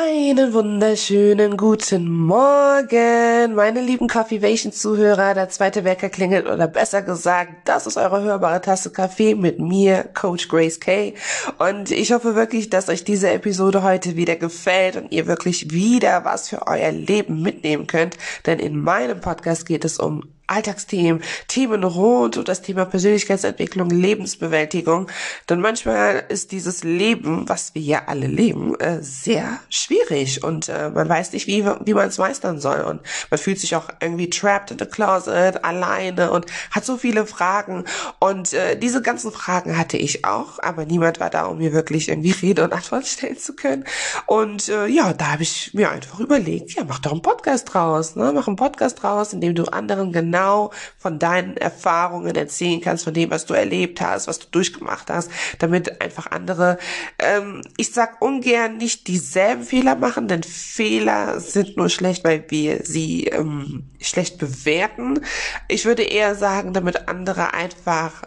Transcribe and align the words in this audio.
Einen 0.00 0.52
wunderschönen 0.52 1.56
guten 1.56 2.08
Morgen, 2.08 3.54
meine 3.54 3.80
lieben 3.80 4.06
Coffeevation-Zuhörer. 4.06 5.34
Der 5.34 5.48
zweite 5.48 5.82
Wecker 5.82 6.08
klingelt 6.08 6.46
oder 6.46 6.68
besser 6.68 7.02
gesagt, 7.02 7.66
das 7.68 7.86
ist 7.86 7.96
eure 7.96 8.22
hörbare 8.22 8.60
Tasse 8.60 8.92
Kaffee 8.92 9.34
mit 9.34 9.58
mir, 9.58 10.04
Coach 10.14 10.48
Grace 10.48 10.78
Kay. 10.78 11.14
Und 11.58 11.90
ich 11.90 12.12
hoffe 12.12 12.36
wirklich, 12.36 12.70
dass 12.70 12.88
euch 12.88 13.02
diese 13.02 13.30
Episode 13.30 13.82
heute 13.82 14.14
wieder 14.14 14.36
gefällt 14.36 14.96
und 14.96 15.10
ihr 15.10 15.26
wirklich 15.26 15.72
wieder 15.72 16.24
was 16.24 16.48
für 16.48 16.68
euer 16.68 16.92
Leben 16.92 17.42
mitnehmen 17.42 17.88
könnt. 17.88 18.16
Denn 18.46 18.60
in 18.60 18.78
meinem 18.78 19.20
Podcast 19.20 19.66
geht 19.66 19.84
es 19.84 19.98
um 19.98 20.22
Alltagsthemen, 20.48 21.22
Themen 21.46 21.84
rund 21.84 22.36
um 22.38 22.44
das 22.44 22.62
Thema 22.62 22.86
Persönlichkeitsentwicklung, 22.86 23.90
Lebensbewältigung. 23.90 25.08
Denn 25.48 25.60
manchmal 25.60 26.24
ist 26.28 26.52
dieses 26.52 26.84
Leben, 26.84 27.48
was 27.48 27.74
wir 27.74 27.82
ja 27.82 28.02
alle 28.06 28.26
leben, 28.26 28.74
äh, 28.80 29.02
sehr 29.02 29.60
schwierig 29.68 30.42
und 30.42 30.68
äh, 30.68 30.90
man 30.90 31.08
weiß 31.08 31.32
nicht, 31.34 31.46
wie, 31.46 31.64
wie 31.84 31.94
man 31.94 32.08
es 32.08 32.18
meistern 32.18 32.58
soll. 32.58 32.80
Und 32.80 33.02
man 33.30 33.38
fühlt 33.38 33.60
sich 33.60 33.76
auch 33.76 33.88
irgendwie 34.00 34.30
trapped 34.30 34.70
in 34.70 34.78
the 34.78 34.86
closet, 34.86 35.64
alleine 35.64 36.30
und 36.32 36.46
hat 36.70 36.84
so 36.84 36.96
viele 36.96 37.26
Fragen. 37.26 37.84
Und 38.18 38.54
äh, 38.54 38.78
diese 38.78 39.02
ganzen 39.02 39.30
Fragen 39.30 39.76
hatte 39.76 39.98
ich 39.98 40.24
auch, 40.24 40.58
aber 40.60 40.86
niemand 40.86 41.20
war 41.20 41.30
da, 41.30 41.44
um 41.44 41.58
mir 41.58 41.72
wirklich 41.72 42.08
irgendwie 42.08 42.30
Rede 42.30 42.64
und 42.64 42.72
Antwort 42.72 43.06
stellen 43.06 43.38
zu 43.38 43.54
können. 43.54 43.84
Und 44.26 44.68
ja, 44.68 45.12
da 45.12 45.32
habe 45.32 45.42
ich 45.42 45.72
mir 45.74 45.90
einfach 45.90 46.20
überlegt, 46.20 46.74
ja, 46.74 46.84
mach 46.86 46.98
doch 46.98 47.12
einen 47.12 47.22
Podcast 47.22 47.72
draus, 47.72 48.16
ne? 48.16 48.32
Mach 48.34 48.46
einen 48.46 48.56
Podcast 48.56 49.02
draus, 49.02 49.32
in 49.32 49.40
dem 49.40 49.54
du 49.54 49.64
anderen 49.64 50.12
genau 50.12 50.37
genau 50.38 50.70
von 50.96 51.18
deinen 51.18 51.56
Erfahrungen 51.56 52.34
erzählen 52.36 52.80
kannst, 52.80 53.04
von 53.04 53.14
dem, 53.14 53.30
was 53.30 53.46
du 53.46 53.54
erlebt 53.54 54.00
hast, 54.00 54.28
was 54.28 54.38
du 54.38 54.46
durchgemacht 54.50 55.10
hast, 55.10 55.30
damit 55.58 56.00
einfach 56.00 56.30
andere, 56.30 56.78
ähm, 57.18 57.62
ich 57.76 57.92
sag 57.92 58.22
ungern 58.22 58.76
nicht 58.76 59.08
dieselben 59.08 59.64
Fehler 59.64 59.96
machen, 59.96 60.28
denn 60.28 60.42
Fehler 60.42 61.40
sind 61.40 61.76
nur 61.76 61.88
schlecht, 61.88 62.24
weil 62.24 62.44
wir 62.48 62.84
sie 62.84 63.24
ähm, 63.24 63.90
schlecht 64.00 64.38
bewerten. 64.38 65.20
Ich 65.66 65.84
würde 65.84 66.02
eher 66.02 66.34
sagen, 66.34 66.72
damit 66.72 67.08
andere 67.08 67.54
einfach 67.54 68.22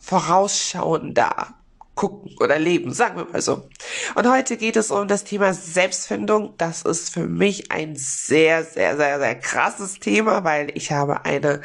vorausschauender 0.00 1.55
gucken 1.96 2.36
oder 2.40 2.58
leben, 2.58 2.92
sagen 2.92 3.16
wir 3.16 3.24
mal 3.24 3.42
so. 3.42 3.68
Und 4.14 4.30
heute 4.30 4.56
geht 4.56 4.76
es 4.76 4.90
um 4.90 5.08
das 5.08 5.24
Thema 5.24 5.52
Selbstfindung. 5.54 6.54
Das 6.58 6.82
ist 6.82 7.12
für 7.12 7.26
mich 7.26 7.72
ein 7.72 7.96
sehr, 7.96 8.64
sehr, 8.64 8.96
sehr, 8.96 9.18
sehr 9.18 9.34
krasses 9.34 9.98
Thema, 9.98 10.44
weil 10.44 10.70
ich 10.74 10.92
habe 10.92 11.24
eine 11.24 11.62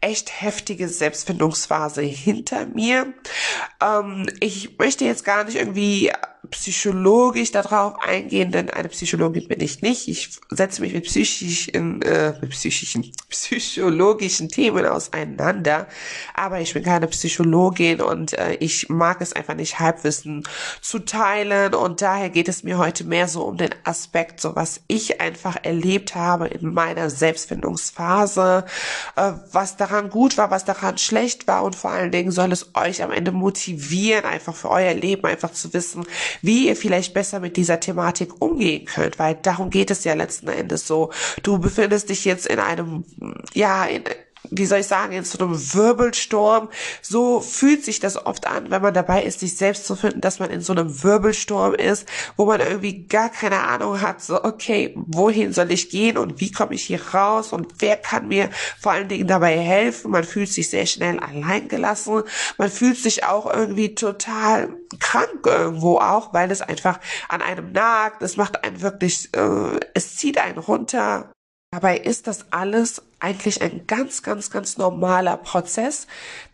echt 0.00 0.40
heftige 0.40 0.88
Selbstfindungsphase 0.88 2.00
hinter 2.00 2.66
mir. 2.66 3.12
Ähm, 3.80 4.26
ich 4.40 4.78
möchte 4.78 5.04
jetzt 5.04 5.24
gar 5.24 5.44
nicht 5.44 5.56
irgendwie 5.56 6.10
psychologisch 6.50 7.52
darauf 7.52 8.00
eingehen, 8.00 8.50
denn 8.52 8.70
eine 8.70 8.88
Psychologin 8.88 9.48
bin 9.48 9.60
ich 9.60 9.82
nicht. 9.82 10.08
Ich 10.08 10.30
setze 10.50 10.80
mich 10.82 10.92
mit 10.92 11.04
psychischen, 11.04 12.02
äh, 12.02 12.34
mit 12.40 12.50
psychischen, 12.50 13.12
psychologischen 13.28 14.48
Themen 14.48 14.86
auseinander, 14.86 15.86
aber 16.34 16.60
ich 16.60 16.74
bin 16.74 16.82
keine 16.82 17.06
Psychologin 17.08 18.00
und 18.00 18.32
äh, 18.34 18.54
ich 18.54 18.88
mag 18.88 19.20
es 19.20 19.32
einfach 19.32 19.54
nicht, 19.54 19.78
Halbwissen 19.80 20.44
zu 20.80 20.98
teilen. 21.00 21.74
Und 21.74 22.02
daher 22.02 22.30
geht 22.30 22.48
es 22.48 22.62
mir 22.62 22.78
heute 22.78 23.04
mehr 23.04 23.28
so 23.28 23.42
um 23.42 23.56
den 23.56 23.74
Aspekt, 23.84 24.40
so 24.40 24.56
was 24.56 24.80
ich 24.86 25.20
einfach 25.20 25.56
erlebt 25.62 26.14
habe 26.14 26.48
in 26.48 26.72
meiner 26.72 27.10
Selbstfindungsphase, 27.10 28.64
äh, 29.16 29.32
was 29.52 29.76
daran 29.76 30.10
gut 30.10 30.36
war, 30.38 30.50
was 30.50 30.64
daran 30.64 30.98
schlecht 30.98 31.46
war. 31.46 31.64
Und 31.64 31.76
vor 31.76 31.90
allen 31.90 32.10
Dingen 32.10 32.30
soll 32.30 32.52
es 32.52 32.74
euch 32.74 33.02
am 33.02 33.10
Ende 33.10 33.32
motivieren, 33.32 34.24
einfach 34.24 34.54
für 34.54 34.70
euer 34.70 34.94
Leben 34.94 35.24
einfach 35.26 35.52
zu 35.52 35.72
wissen, 35.72 36.04
wie 36.42 36.68
ihr 36.68 36.76
vielleicht 36.76 37.14
besser 37.14 37.40
mit 37.40 37.56
dieser 37.56 37.80
Thematik 37.80 38.40
umgehen 38.40 38.84
könnt, 38.84 39.18
weil 39.18 39.36
darum 39.36 39.70
geht 39.70 39.90
es 39.90 40.04
ja 40.04 40.14
letzten 40.14 40.48
Endes 40.48 40.86
so. 40.86 41.10
Du 41.42 41.58
befindest 41.58 42.08
dich 42.08 42.24
jetzt 42.24 42.46
in 42.46 42.58
einem, 42.58 43.04
ja, 43.54 43.84
in, 43.84 44.04
wie 44.50 44.66
soll 44.66 44.80
ich 44.80 44.86
sagen, 44.86 45.12
in 45.12 45.24
so 45.24 45.38
einem 45.38 45.74
Wirbelsturm. 45.74 46.68
So 47.02 47.40
fühlt 47.40 47.84
sich 47.84 48.00
das 48.00 48.24
oft 48.26 48.46
an, 48.46 48.70
wenn 48.70 48.82
man 48.82 48.94
dabei 48.94 49.22
ist, 49.22 49.40
sich 49.40 49.56
selbst 49.56 49.86
zu 49.86 49.96
finden, 49.96 50.20
dass 50.20 50.38
man 50.38 50.50
in 50.50 50.60
so 50.60 50.72
einem 50.72 51.02
Wirbelsturm 51.02 51.74
ist, 51.74 52.06
wo 52.36 52.44
man 52.44 52.60
irgendwie 52.60 53.06
gar 53.06 53.30
keine 53.30 53.60
Ahnung 53.60 54.00
hat, 54.00 54.22
so, 54.22 54.42
okay, 54.44 54.94
wohin 54.96 55.52
soll 55.52 55.70
ich 55.72 55.90
gehen 55.90 56.18
und 56.18 56.40
wie 56.40 56.52
komme 56.52 56.74
ich 56.74 56.84
hier 56.84 57.00
raus 57.08 57.52
und 57.52 57.74
wer 57.78 57.96
kann 57.96 58.28
mir 58.28 58.50
vor 58.80 58.92
allen 58.92 59.08
Dingen 59.08 59.26
dabei 59.26 59.58
helfen? 59.58 60.10
Man 60.10 60.24
fühlt 60.24 60.50
sich 60.50 60.70
sehr 60.70 60.86
schnell 60.86 61.18
alleingelassen. 61.18 62.22
Man 62.58 62.70
fühlt 62.70 62.98
sich 62.98 63.24
auch 63.24 63.52
irgendwie 63.52 63.94
total 63.94 64.76
krank 65.00 65.46
irgendwo 65.46 65.98
auch, 65.98 66.32
weil 66.32 66.50
es 66.50 66.60
einfach 66.60 67.00
an 67.28 67.42
einem 67.42 67.72
nagt. 67.72 68.22
Es 68.22 68.36
macht 68.36 68.64
einen 68.64 68.82
wirklich, 68.82 69.34
äh, 69.34 69.80
es 69.94 70.16
zieht 70.16 70.38
einen 70.38 70.58
runter. 70.58 71.32
Dabei 71.72 71.98
ist 71.98 72.28
das 72.28 72.52
alles 72.52 73.02
eigentlich 73.24 73.62
ein 73.62 73.86
ganz, 73.86 74.22
ganz, 74.22 74.50
ganz 74.50 74.76
normaler 74.76 75.36
Prozess, 75.36 76.06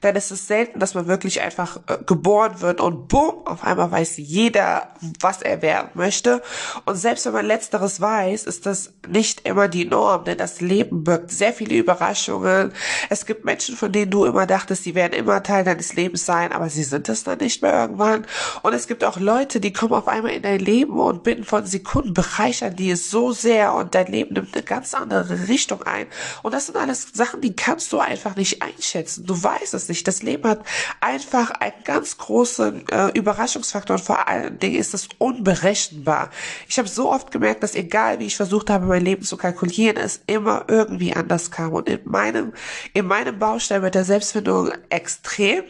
denn 0.02 0.16
es 0.16 0.30
ist 0.30 0.46
selten, 0.46 0.78
dass 0.78 0.94
man 0.94 1.06
wirklich 1.06 1.40
einfach 1.40 1.78
äh, 1.88 1.98
geboren 2.06 2.60
wird 2.60 2.80
und 2.80 3.08
bumm, 3.08 3.46
auf 3.46 3.64
einmal 3.64 3.90
weiß 3.90 4.14
jeder, 4.18 4.94
was 5.20 5.42
er 5.42 5.62
werden 5.62 5.90
möchte. 5.94 6.42
Und 6.86 6.96
selbst 6.96 7.26
wenn 7.26 7.32
man 7.32 7.46
letzteres 7.46 8.00
weiß, 8.00 8.44
ist 8.44 8.66
das 8.66 8.92
nicht 9.08 9.46
immer 9.46 9.68
die 9.68 9.84
Norm, 9.84 10.24
denn 10.24 10.38
das 10.38 10.60
Leben 10.60 11.04
birgt 11.04 11.30
sehr 11.30 11.52
viele 11.52 11.74
Überraschungen. 11.74 12.72
Es 13.08 13.26
gibt 13.26 13.44
Menschen, 13.44 13.76
von 13.76 13.90
denen 13.92 14.10
du 14.10 14.24
immer 14.24 14.46
dachtest, 14.46 14.84
sie 14.84 14.94
werden 14.94 15.12
immer 15.12 15.42
Teil 15.42 15.64
deines 15.64 15.94
Lebens 15.94 16.24
sein, 16.24 16.52
aber 16.52 16.70
sie 16.70 16.84
sind 16.84 17.08
es 17.08 17.24
dann 17.24 17.38
nicht 17.38 17.62
mehr 17.62 17.74
irgendwann. 17.74 18.26
Und 18.62 18.72
es 18.72 18.86
gibt 18.86 19.04
auch 19.04 19.18
Leute, 19.18 19.60
die 19.60 19.72
kommen 19.72 19.92
auf 19.92 20.08
einmal 20.08 20.32
in 20.32 20.42
dein 20.42 20.60
Leben 20.60 20.98
und 21.00 21.24
binnen 21.24 21.44
von 21.44 21.66
Sekunden 21.66 22.14
bereichern 22.14 22.76
die 22.76 22.90
es 22.90 23.10
so 23.10 23.32
sehr 23.32 23.74
und 23.74 23.94
dein 23.94 24.06
Leben 24.06 24.34
nimmt 24.34 24.54
eine 24.54 24.62
ganz 24.62 24.94
andere 24.94 25.48
Richtung 25.48 25.82
ein. 25.82 26.06
Und 26.42 26.54
das 26.60 26.66
sind 26.66 26.76
alles 26.76 27.08
Sachen, 27.14 27.40
die 27.40 27.56
kannst 27.56 27.90
du 27.90 28.00
einfach 28.00 28.36
nicht 28.36 28.60
einschätzen. 28.60 29.24
Du 29.24 29.42
weißt 29.42 29.72
es 29.72 29.88
nicht. 29.88 30.06
Das 30.06 30.22
Leben 30.22 30.46
hat 30.46 30.60
einfach 31.00 31.50
einen 31.52 31.82
ganz 31.84 32.18
großen 32.18 32.86
äh, 32.90 33.08
Überraschungsfaktor 33.18 33.96
und 33.96 34.02
vor 34.02 34.28
allen 34.28 34.58
Dingen 34.58 34.76
ist 34.76 34.92
es 34.92 35.08
unberechenbar. 35.16 36.28
Ich 36.68 36.78
habe 36.78 36.86
so 36.86 37.10
oft 37.10 37.30
gemerkt, 37.30 37.62
dass 37.62 37.74
egal 37.74 38.18
wie 38.18 38.26
ich 38.26 38.36
versucht 38.36 38.68
habe, 38.68 38.84
mein 38.84 39.02
Leben 39.02 39.22
zu 39.22 39.38
kalkulieren, 39.38 39.96
es 39.96 40.20
immer 40.26 40.66
irgendwie 40.68 41.14
anders 41.14 41.50
kam. 41.50 41.72
Und 41.72 41.88
in 41.88 42.00
meinem, 42.04 42.52
in 42.92 43.06
meinem 43.06 43.38
Baustein 43.38 43.80
mit 43.80 43.94
der 43.94 44.04
Selbstfindung 44.04 44.70
extrem, 44.90 45.64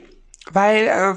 weil 0.50 0.88
äh, 0.88 1.14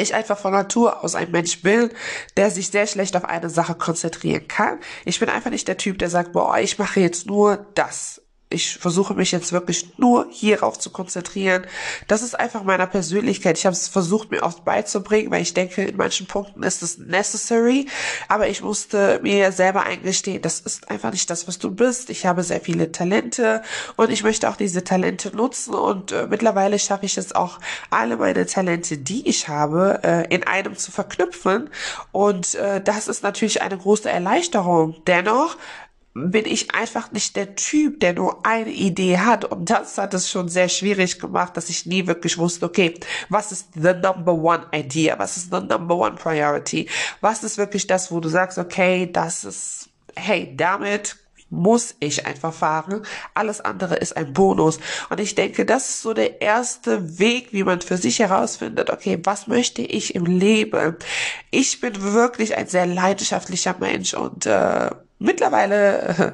ich 0.00 0.14
einfach 0.14 0.38
von 0.38 0.52
Natur 0.52 1.02
aus 1.02 1.16
ein 1.16 1.32
Mensch 1.32 1.62
bin, 1.62 1.90
der 2.36 2.52
sich 2.52 2.68
sehr 2.68 2.86
schlecht 2.86 3.16
auf 3.16 3.24
eine 3.24 3.50
Sache 3.50 3.74
konzentrieren 3.74 4.46
kann. 4.46 4.78
Ich 5.04 5.18
bin 5.18 5.28
einfach 5.28 5.50
nicht 5.50 5.66
der 5.66 5.78
Typ, 5.78 5.98
der 5.98 6.10
sagt, 6.10 6.32
boah, 6.32 6.58
ich 6.58 6.78
mache 6.78 7.00
jetzt 7.00 7.26
nur 7.26 7.66
das 7.74 8.23
ich 8.50 8.78
versuche 8.78 9.14
mich 9.14 9.32
jetzt 9.32 9.52
wirklich 9.52 9.98
nur 9.98 10.26
hierauf 10.30 10.78
zu 10.78 10.90
konzentrieren. 10.90 11.66
Das 12.06 12.22
ist 12.22 12.38
einfach 12.38 12.62
meiner 12.62 12.86
Persönlichkeit. 12.86 13.58
Ich 13.58 13.66
habe 13.66 13.74
es 13.74 13.88
versucht, 13.88 14.30
mir 14.30 14.42
oft 14.42 14.64
beizubringen, 14.64 15.30
weil 15.30 15.42
ich 15.42 15.54
denke, 15.54 15.82
in 15.82 15.96
manchen 15.96 16.26
Punkten 16.26 16.62
ist 16.62 16.82
es 16.82 16.98
necessary. 16.98 17.86
Aber 18.28 18.48
ich 18.48 18.62
musste 18.62 19.18
mir 19.22 19.50
selber 19.50 19.84
eingestehen, 19.84 20.40
das 20.40 20.60
ist 20.60 20.88
einfach 20.88 21.10
nicht 21.10 21.28
das, 21.30 21.48
was 21.48 21.58
du 21.58 21.70
bist. 21.70 22.10
Ich 22.10 22.26
habe 22.26 22.42
sehr 22.42 22.60
viele 22.60 22.92
Talente 22.92 23.62
und 23.96 24.10
ich 24.10 24.22
möchte 24.22 24.48
auch 24.48 24.56
diese 24.56 24.84
Talente 24.84 25.34
nutzen. 25.34 25.74
Und 25.74 26.12
äh, 26.12 26.26
mittlerweile 26.28 26.78
schaffe 26.78 27.06
ich 27.06 27.18
es 27.18 27.34
auch, 27.34 27.58
alle 27.90 28.16
meine 28.16 28.46
Talente, 28.46 28.98
die 28.98 29.28
ich 29.28 29.48
habe, 29.48 30.00
äh, 30.04 30.32
in 30.32 30.44
einem 30.44 30.76
zu 30.76 30.92
verknüpfen. 30.92 31.70
Und 32.12 32.54
äh, 32.54 32.80
das 32.80 33.08
ist 33.08 33.22
natürlich 33.24 33.62
eine 33.62 33.78
große 33.78 34.08
Erleichterung. 34.08 34.94
Dennoch 35.06 35.56
bin 36.14 36.46
ich 36.46 36.72
einfach 36.72 37.10
nicht 37.10 37.34
der 37.34 37.56
Typ, 37.56 37.98
der 37.98 38.14
nur 38.14 38.46
eine 38.46 38.70
Idee 38.70 39.18
hat. 39.18 39.44
Und 39.44 39.68
das 39.68 39.98
hat 39.98 40.14
es 40.14 40.30
schon 40.30 40.48
sehr 40.48 40.68
schwierig 40.68 41.18
gemacht, 41.18 41.56
dass 41.56 41.68
ich 41.68 41.86
nie 41.86 42.06
wirklich 42.06 42.38
wusste, 42.38 42.66
okay, 42.66 42.94
was 43.28 43.50
ist 43.50 43.70
the 43.74 43.94
number 43.94 44.32
one 44.32 44.66
idea? 44.72 45.18
Was 45.18 45.36
ist 45.36 45.52
the 45.52 45.60
number 45.60 45.96
one 45.96 46.14
priority? 46.14 46.88
Was 47.20 47.42
ist 47.42 47.58
wirklich 47.58 47.88
das, 47.88 48.12
wo 48.12 48.20
du 48.20 48.28
sagst, 48.28 48.58
okay, 48.58 49.10
das 49.12 49.44
ist, 49.44 49.90
hey, 50.14 50.54
damit 50.56 51.16
muss 51.50 51.94
ich 52.00 52.26
einfach 52.26 52.52
fahren. 52.52 53.02
Alles 53.34 53.60
andere 53.60 53.96
ist 53.96 54.16
ein 54.16 54.32
Bonus. 54.32 54.78
Und 55.10 55.20
ich 55.20 55.34
denke, 55.34 55.64
das 55.64 55.88
ist 55.88 56.02
so 56.02 56.14
der 56.14 56.40
erste 56.40 57.18
Weg, 57.18 57.52
wie 57.52 57.64
man 57.64 57.80
für 57.80 57.96
sich 57.96 58.20
herausfindet, 58.20 58.90
okay, 58.90 59.18
was 59.22 59.46
möchte 59.46 59.82
ich 59.82 60.14
im 60.14 60.26
Leben? 60.26 60.96
Ich 61.50 61.80
bin 61.80 62.02
wirklich 62.02 62.56
ein 62.56 62.66
sehr 62.66 62.86
leidenschaftlicher 62.86 63.76
Mensch 63.78 64.14
und 64.14 64.46
äh, 64.46 64.90
mittlerweile 65.18 66.00
äh, 66.02 66.32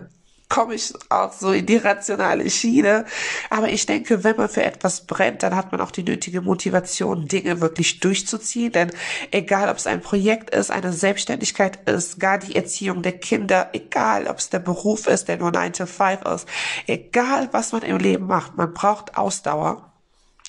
komme 0.50 0.75
ich 0.75 0.93
auch 1.09 1.32
so 1.32 1.53
in 1.53 1.65
die 1.65 1.79
rationale 1.79 2.50
Schiene. 2.50 3.06
Aber 3.49 3.71
ich 3.71 3.87
denke, 3.87 4.25
wenn 4.25 4.37
man 4.37 4.50
für 4.50 4.65
etwas 4.65 5.06
brennt, 5.06 5.43
dann 5.43 5.56
hat 5.56 5.73
man 5.73 5.81
auch 5.81 5.93
die 5.93 6.03
nötige 6.03 6.43
Motivation, 6.43 7.27
Dinge 7.27 7.62
wirklich 7.62 8.00
durchzuziehen. 8.00 8.73
Denn 8.73 8.91
egal, 9.31 9.71
ob 9.71 9.79
es 9.79 9.87
ein 9.87 10.03
Projekt 10.03 10.50
ist, 10.50 10.71
eine 10.71 10.93
Selbstständigkeit 10.93 11.88
ist, 11.88 12.21
gar 12.21 12.38
die 12.38 12.56
Erziehung 12.56 13.03
der 13.03 13.19
Kinder, 13.19 13.71
egal, 13.73 14.27
ob 14.27 14.38
es 14.38 14.50
der 14.50 14.59
Beruf 14.59 15.06
ist, 15.06 15.29
der 15.29 15.38
nur 15.38 15.53
9 15.53 15.73
to 15.73 15.87
5 15.87 16.23
ist, 16.35 16.49
egal, 16.87 17.49
was 17.53 17.73
man 17.73 17.83
im 17.83 17.99
Leben 17.99 18.26
macht, 18.26 18.56
man 18.56 18.75
braucht 18.75 19.17
Ausdauer. 19.17 19.90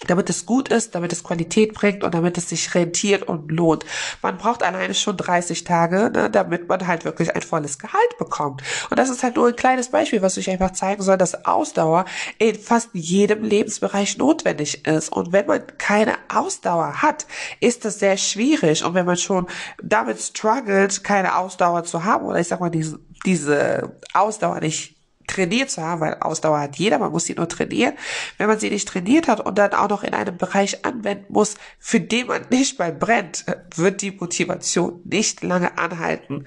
Damit 0.07 0.29
es 0.29 0.45
gut 0.45 0.69
ist, 0.69 0.95
damit 0.95 1.13
es 1.13 1.23
Qualität 1.23 1.73
bringt 1.73 2.03
und 2.03 2.13
damit 2.13 2.37
es 2.37 2.49
sich 2.49 2.73
rentiert 2.73 3.23
und 3.23 3.51
lohnt. 3.51 3.85
Man 4.21 4.37
braucht 4.37 4.63
alleine 4.63 4.93
schon 4.93 5.17
30 5.17 5.63
Tage, 5.63 6.09
ne, 6.13 6.29
damit 6.29 6.67
man 6.67 6.87
halt 6.87 7.05
wirklich 7.05 7.35
ein 7.35 7.41
volles 7.41 7.79
Gehalt 7.79 8.17
bekommt. 8.17 8.61
Und 8.89 8.97
das 8.97 9.09
ist 9.09 9.23
halt 9.23 9.35
nur 9.35 9.47
ein 9.47 9.55
kleines 9.55 9.89
Beispiel, 9.89 10.21
was 10.21 10.37
euch 10.37 10.49
einfach 10.49 10.71
zeigen 10.71 11.01
soll, 11.01 11.17
dass 11.17 11.45
Ausdauer 11.45 12.05
in 12.37 12.55
fast 12.55 12.89
jedem 12.93 13.43
Lebensbereich 13.43 14.17
notwendig 14.17 14.85
ist. 14.87 15.09
Und 15.11 15.31
wenn 15.31 15.45
man 15.45 15.61
keine 15.77 16.15
Ausdauer 16.33 17.01
hat, 17.01 17.27
ist 17.59 17.85
das 17.85 17.99
sehr 17.99 18.17
schwierig. 18.17 18.83
Und 18.83 18.93
wenn 18.93 19.05
man 19.05 19.17
schon 19.17 19.47
damit 19.81 20.19
struggelt, 20.19 21.03
keine 21.03 21.35
Ausdauer 21.37 21.83
zu 21.83 22.03
haben, 22.03 22.25
oder 22.25 22.39
ich 22.39 22.47
sag 22.47 22.59
mal, 22.59 22.69
diese, 22.69 22.99
diese 23.25 23.95
Ausdauer 24.13 24.59
nicht 24.59 25.00
trainiert 25.31 25.71
zu 25.71 25.81
haben, 25.81 26.01
weil 26.01 26.17
Ausdauer 26.19 26.59
hat 26.59 26.75
jeder, 26.75 26.99
man 26.99 27.11
muss 27.11 27.25
sie 27.25 27.33
nur 27.33 27.47
trainieren. 27.47 27.93
Wenn 28.37 28.47
man 28.47 28.59
sie 28.59 28.69
nicht 28.69 28.87
trainiert 28.87 29.27
hat 29.27 29.39
und 29.39 29.57
dann 29.57 29.73
auch 29.73 29.89
noch 29.89 30.03
in 30.03 30.13
einem 30.13 30.37
Bereich 30.37 30.85
anwenden 30.85 31.25
muss, 31.29 31.55
für 31.79 31.99
den 31.99 32.27
man 32.27 32.45
nicht 32.49 32.79
mal 32.79 32.91
brennt, 32.91 33.45
wird 33.75 34.01
die 34.01 34.11
Motivation 34.11 35.01
nicht 35.05 35.43
lange 35.43 35.77
anhalten. 35.77 36.45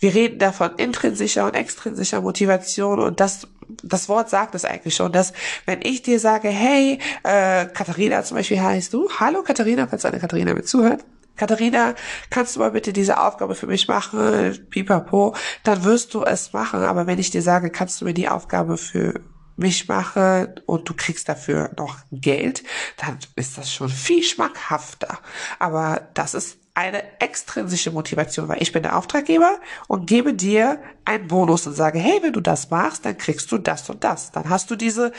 Wir 0.00 0.14
reden 0.14 0.38
davon 0.38 0.76
intrinsischer 0.76 1.46
und 1.46 1.54
extrinsischer 1.54 2.20
Motivation 2.20 3.00
und 3.00 3.20
das 3.20 3.48
das 3.82 4.08
Wort 4.08 4.30
sagt 4.30 4.54
es 4.54 4.64
eigentlich 4.64 4.94
schon, 4.94 5.10
dass 5.10 5.32
wenn 5.64 5.80
ich 5.82 6.02
dir 6.02 6.20
sage, 6.20 6.48
hey, 6.48 7.00
äh, 7.24 7.66
Katharina 7.66 8.22
zum 8.22 8.36
Beispiel 8.36 8.60
heißt 8.60 8.92
du, 8.92 9.08
hallo 9.18 9.42
Katharina, 9.42 9.88
falls 9.88 10.04
eine 10.04 10.20
Katharina 10.20 10.54
mit 10.54 10.68
zuhört, 10.68 11.04
Katharina, 11.36 11.94
kannst 12.30 12.56
du 12.56 12.60
mal 12.60 12.70
bitte 12.70 12.92
diese 12.92 13.20
Aufgabe 13.20 13.54
für 13.54 13.66
mich 13.66 13.88
machen? 13.88 14.66
Pipapo, 14.70 15.34
dann 15.64 15.84
wirst 15.84 16.14
du 16.14 16.24
es 16.24 16.52
machen. 16.52 16.82
Aber 16.82 17.06
wenn 17.06 17.18
ich 17.18 17.30
dir 17.30 17.42
sage, 17.42 17.70
kannst 17.70 18.00
du 18.00 18.04
mir 18.04 18.14
die 18.14 18.28
Aufgabe 18.28 18.76
für 18.76 19.20
mich 19.56 19.88
machen 19.88 20.48
und 20.66 20.88
du 20.88 20.94
kriegst 20.94 21.28
dafür 21.28 21.70
noch 21.76 21.96
Geld, 22.12 22.62
dann 22.98 23.18
ist 23.36 23.58
das 23.58 23.72
schon 23.72 23.88
viel 23.88 24.22
schmackhafter. 24.22 25.18
Aber 25.58 26.08
das 26.14 26.34
ist 26.34 26.58
eine 26.76 27.02
extrinsische 27.20 27.90
Motivation, 27.90 28.48
weil 28.48 28.60
ich 28.60 28.70
bin 28.70 28.82
der 28.82 28.98
Auftraggeber 28.98 29.58
und 29.88 30.06
gebe 30.06 30.34
dir 30.34 30.78
einen 31.06 31.26
Bonus 31.26 31.66
und 31.66 31.72
sage, 31.72 31.98
hey, 31.98 32.18
wenn 32.20 32.34
du 32.34 32.42
das 32.42 32.68
machst, 32.68 33.06
dann 33.06 33.16
kriegst 33.16 33.50
du 33.50 33.56
das 33.56 33.88
und 33.88 34.04
das. 34.04 34.30
Dann 34.30 34.50
hast 34.50 34.70
du 34.70 34.76
diese, 34.76 35.12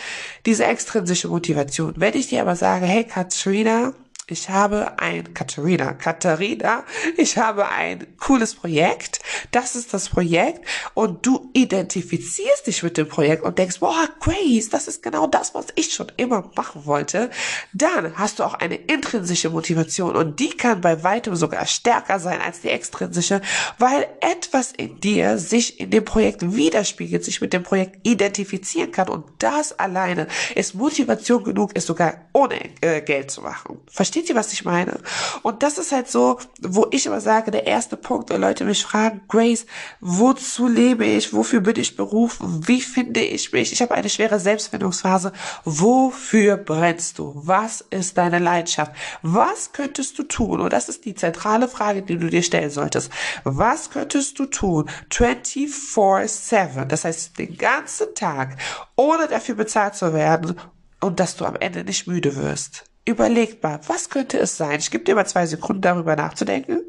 diese 0.46 0.66
extrinsische 0.66 1.30
Motivation. 1.30 1.96
Wenn 1.98 2.14
ich 2.14 2.28
dir 2.28 2.42
aber 2.42 2.56
sage, 2.56 2.86
hey, 2.86 3.06
Katrina, 3.06 3.94
ich 4.30 4.50
habe 4.50 5.00
ein 5.00 5.34
Katharina, 5.34 5.94
Katharina, 5.94 6.84
ich 7.16 7.38
habe 7.38 7.70
ein 7.70 8.06
cooles 8.18 8.56
Projekt. 8.56 9.22
Das 9.52 9.78
ist 9.78 9.94
das 9.94 10.10
Projekt 10.10 10.68
und 10.94 11.26
du 11.26 11.50
identifizierst 11.54 12.68
dich 12.68 12.84
mit 12.84 12.98
dem 12.98 13.08
Projekt 13.08 13.44
und 13.44 13.58
denkst, 13.58 13.80
boah, 13.80 14.10
Grace, 14.20 14.68
das 14.70 14.90
ist 14.90 15.02
genau 15.02 15.28
das, 15.28 15.56
was 15.56 15.68
ich 15.76 15.94
schon 15.94 16.12
immer 16.18 16.52
machen 16.58 16.86
wollte. 16.86 17.30
Dann 17.72 18.18
hast 18.18 18.40
du 18.40 18.44
auch 18.44 18.56
eine 18.56 18.76
intrinsische 18.76 19.50
Motivation 19.50 20.18
und 20.18 20.42
die 20.42 20.50
kann 20.50 20.82
bei 20.82 21.04
weitem 21.04 21.38
sogar 21.38 21.66
stärker 21.66 22.20
sein 22.20 22.42
als 22.42 22.60
die 22.60 22.70
extrinsische, 22.70 23.42
weil 23.78 24.08
etwas 24.20 24.74
in 24.74 25.00
dir 25.00 25.38
sich 25.38 25.80
in 25.80 25.90
dem 25.90 26.04
Projekt 26.04 26.54
widerspiegelt, 26.54 27.24
sich 27.24 27.40
mit 27.40 27.54
dem 27.54 27.64
Projekt 27.64 28.06
identifizieren 28.06 28.92
kann 28.92 29.08
und 29.08 29.26
das 29.40 29.80
alleine 29.80 30.28
ist 30.54 30.76
Motivation 30.76 31.46
genug, 31.46 31.72
es 31.76 31.86
sogar 31.86 32.26
ohne 32.34 32.60
äh, 32.82 33.02
Geld 33.02 33.32
zu 33.32 33.42
machen. 33.42 33.80
Verstehst 33.88 34.17
Versteht 34.18 34.32
ihr, 34.32 34.40
was 34.40 34.52
ich 34.52 34.66
meine? 34.66 35.00
Und 35.44 35.62
das 35.62 35.78
ist 35.78 35.92
halt 35.92 36.10
so, 36.10 36.40
wo 36.60 36.88
ich 36.90 37.06
immer 37.06 37.22
sage, 37.22 37.52
der 37.52 37.68
erste 37.68 37.98
Punkt, 37.98 38.32
wenn 38.32 38.42
Leute 38.42 38.66
mich 38.66 38.84
fragen, 38.84 39.22
Grace, 39.28 39.68
wozu 40.00 40.68
lebe 40.68 41.06
ich? 41.06 41.34
Wofür 41.34 41.62
bin 41.62 41.76
ich 41.80 41.96
berufen? 41.96 42.68
Wie 42.68 42.82
finde 42.82 43.20
ich 43.20 43.52
mich? 43.52 43.72
Ich 43.72 43.80
habe 43.80 43.94
eine 43.94 44.10
schwere 44.10 44.40
Selbstfindungsphase. 44.40 45.34
Wofür 45.66 46.58
brennst 46.58 47.20
du? 47.20 47.32
Was 47.36 47.82
ist 47.92 48.18
deine 48.18 48.40
Leidenschaft? 48.40 48.92
Was 49.22 49.72
könntest 49.72 50.18
du 50.18 50.24
tun? 50.24 50.62
Und 50.62 50.74
das 50.74 50.90
ist 50.90 51.06
die 51.06 51.14
zentrale 51.14 51.68
Frage, 51.68 52.02
die 52.02 52.18
du 52.18 52.28
dir 52.28 52.42
stellen 52.42 52.72
solltest. 52.72 53.12
Was 53.44 53.92
könntest 53.92 54.40
du 54.40 54.48
tun? 54.48 54.90
24-7. 55.12 56.86
Das 56.86 57.06
heißt, 57.06 57.38
den 57.38 57.56
ganzen 57.56 58.16
Tag, 58.16 58.58
ohne 58.96 59.28
dafür 59.28 59.54
bezahlt 59.54 59.94
zu 59.94 60.12
werden 60.12 60.60
und 61.02 61.20
dass 61.20 61.36
du 61.36 61.46
am 61.46 61.56
Ende 61.56 61.84
nicht 61.84 62.08
müde 62.08 62.36
wirst. 62.36 62.86
Überlegt 63.08 63.64
mal, 63.64 63.80
was 63.88 64.10
könnte 64.10 64.38
es 64.38 64.58
sein? 64.58 64.80
Ich 64.80 64.92
gebe 64.92 65.06
dir 65.06 65.16
mal 65.16 65.26
zwei 65.26 65.46
Sekunden 65.46 65.82
darüber 65.82 66.18
nachzudenken. 66.18 66.82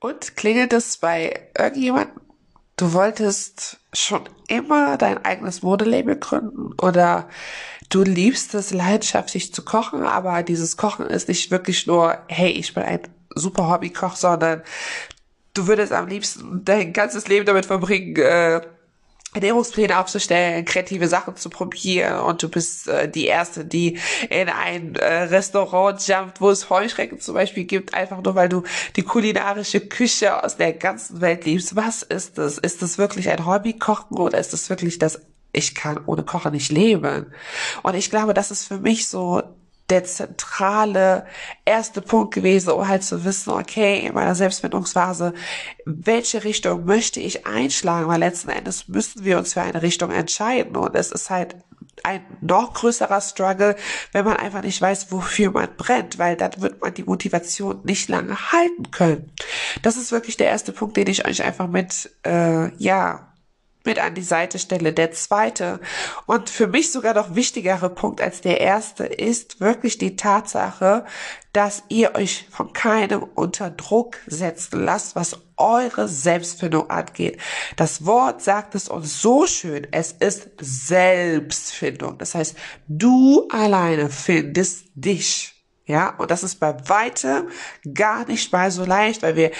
Und 0.00 0.36
klingelt 0.36 0.74
es 0.74 0.98
bei 0.98 1.48
irgendjemandem? 1.56 2.20
Du 2.76 2.92
wolltest 2.92 3.78
schon 3.94 4.28
immer 4.48 4.98
dein 4.98 5.24
eigenes 5.24 5.62
Modelabel 5.62 6.16
gründen 6.16 6.74
oder 6.74 7.30
du 7.88 8.02
liebst 8.02 8.52
es 8.52 8.70
leidenschaftlich 8.70 9.54
zu 9.54 9.64
kochen, 9.64 10.02
aber 10.02 10.42
dieses 10.42 10.76
Kochen 10.76 11.06
ist 11.06 11.28
nicht 11.28 11.50
wirklich 11.50 11.86
nur, 11.86 12.18
hey, 12.28 12.50
ich 12.50 12.74
bin 12.74 12.82
ein 12.82 13.00
super 13.34 13.70
Hobbykoch, 13.70 14.16
sondern 14.16 14.62
du 15.54 15.68
würdest 15.68 15.92
am 15.92 16.08
liebsten 16.08 16.66
dein 16.66 16.92
ganzes 16.92 17.28
Leben 17.28 17.46
damit 17.46 17.64
verbringen, 17.64 18.14
äh, 18.16 18.60
Ernährungspläne 19.34 19.98
aufzustellen, 19.98 20.64
kreative 20.64 21.08
Sachen 21.08 21.36
zu 21.36 21.50
probieren 21.50 22.20
und 22.20 22.42
du 22.42 22.48
bist 22.48 22.88
äh, 22.88 23.10
die 23.10 23.26
Erste, 23.26 23.64
die 23.64 23.98
in 24.30 24.48
ein 24.48 24.94
äh, 24.94 25.22
Restaurant 25.24 26.06
jumpt, 26.06 26.40
wo 26.40 26.50
es 26.50 26.70
Heuschrecken 26.70 27.20
zum 27.20 27.34
Beispiel 27.34 27.64
gibt, 27.64 27.94
einfach 27.94 28.22
nur 28.22 28.34
weil 28.34 28.48
du 28.48 28.62
die 28.96 29.02
kulinarische 29.02 29.80
Küche 29.80 30.42
aus 30.42 30.56
der 30.56 30.72
ganzen 30.72 31.20
Welt 31.20 31.44
liebst. 31.44 31.76
Was 31.76 32.02
ist 32.02 32.38
das? 32.38 32.58
Ist 32.58 32.82
das 32.82 32.98
wirklich 32.98 33.28
ein 33.28 33.44
Hobby, 33.44 33.74
Kochen 33.74 34.16
oder 34.16 34.38
ist 34.38 34.52
das 34.52 34.70
wirklich 34.70 34.98
das 34.98 35.20
ich 35.56 35.74
kann 35.74 36.00
ohne 36.06 36.24
Kochen 36.24 36.52
nicht 36.52 36.72
leben. 36.72 37.32
Und 37.82 37.94
ich 37.94 38.10
glaube, 38.10 38.34
das 38.34 38.50
ist 38.50 38.66
für 38.66 38.78
mich 38.78 39.06
so 39.06 39.42
der 39.94 40.04
zentrale 40.04 41.24
erste 41.64 42.02
Punkt 42.02 42.34
gewesen, 42.34 42.70
um 42.70 42.88
halt 42.88 43.04
zu 43.04 43.24
wissen, 43.24 43.50
okay, 43.50 44.00
in 44.00 44.14
meiner 44.14 44.34
Selbstfindungsphase, 44.34 45.34
welche 45.86 46.42
Richtung 46.42 46.84
möchte 46.84 47.20
ich 47.20 47.46
einschlagen, 47.46 48.08
weil 48.08 48.18
letzten 48.18 48.50
Endes 48.50 48.88
müssen 48.88 49.24
wir 49.24 49.38
uns 49.38 49.52
für 49.52 49.62
eine 49.62 49.82
Richtung 49.82 50.10
entscheiden 50.10 50.76
und 50.76 50.96
es 50.96 51.12
ist 51.12 51.30
halt 51.30 51.54
ein 52.02 52.24
noch 52.40 52.74
größerer 52.74 53.20
Struggle, 53.20 53.76
wenn 54.10 54.24
man 54.24 54.36
einfach 54.36 54.62
nicht 54.62 54.82
weiß, 54.82 55.12
wofür 55.12 55.52
man 55.52 55.68
brennt, 55.76 56.18
weil 56.18 56.36
dann 56.36 56.50
wird 56.56 56.80
man 56.80 56.92
die 56.92 57.04
Motivation 57.04 57.80
nicht 57.84 58.08
lange 58.08 58.52
halten 58.52 58.90
können. 58.90 59.30
Das 59.82 59.96
ist 59.96 60.10
wirklich 60.10 60.36
der 60.36 60.48
erste 60.48 60.72
Punkt, 60.72 60.96
den 60.96 61.06
ich 61.06 61.24
euch 61.24 61.44
einfach 61.44 61.68
mit, 61.68 62.10
äh, 62.26 62.74
ja, 62.76 63.32
mit 63.84 63.98
an 63.98 64.14
die 64.14 64.22
Seite 64.22 64.58
stelle. 64.58 64.92
Der 64.92 65.12
zweite 65.12 65.80
und 66.26 66.50
für 66.50 66.66
mich 66.66 66.92
sogar 66.92 67.14
noch 67.14 67.34
wichtigere 67.34 67.90
Punkt 67.90 68.20
als 68.20 68.40
der 68.40 68.60
erste 68.60 69.04
ist 69.04 69.60
wirklich 69.60 69.98
die 69.98 70.16
Tatsache, 70.16 71.04
dass 71.52 71.84
ihr 71.88 72.14
euch 72.14 72.46
von 72.50 72.72
keinem 72.72 73.22
unter 73.22 73.70
Druck 73.70 74.18
setzen 74.26 74.84
lasst, 74.84 75.14
was 75.14 75.38
eure 75.56 76.08
Selbstfindung 76.08 76.90
angeht. 76.90 77.38
Das 77.76 78.04
Wort 78.04 78.42
sagt 78.42 78.74
es 78.74 78.88
uns 78.88 79.22
so 79.22 79.46
schön. 79.46 79.86
Es 79.92 80.12
ist 80.12 80.48
Selbstfindung. 80.58 82.18
Das 82.18 82.34
heißt, 82.34 82.56
du 82.88 83.46
alleine 83.50 84.10
findest 84.10 84.86
dich. 84.94 85.54
Ja, 85.86 86.16
und 86.16 86.30
das 86.30 86.42
ist 86.42 86.60
bei 86.60 86.74
weitem 86.88 87.48
gar 87.92 88.26
nicht 88.26 88.52
mal 88.52 88.70
so 88.70 88.84
leicht, 88.84 89.22
weil 89.22 89.36
wir 89.36 89.50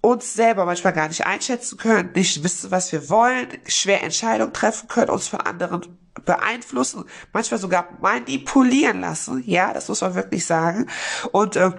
uns 0.00 0.34
selber 0.34 0.64
manchmal 0.64 0.92
gar 0.92 1.08
nicht 1.08 1.26
einschätzen 1.26 1.78
können, 1.78 2.12
nicht 2.14 2.44
wissen, 2.44 2.70
was 2.70 2.92
wir 2.92 3.08
wollen, 3.10 3.48
schwer 3.66 4.02
Entscheidungen 4.02 4.52
treffen 4.52 4.88
können, 4.88 5.10
uns 5.10 5.28
von 5.28 5.40
anderen 5.40 5.98
beeinflussen, 6.24 7.04
manchmal 7.32 7.58
sogar 7.58 7.88
manipulieren 8.00 9.00
lassen. 9.00 9.42
Ja, 9.46 9.72
das 9.72 9.88
muss 9.88 10.00
man 10.00 10.14
wirklich 10.14 10.46
sagen. 10.46 10.86
Und 11.32 11.56
äh, 11.56 11.72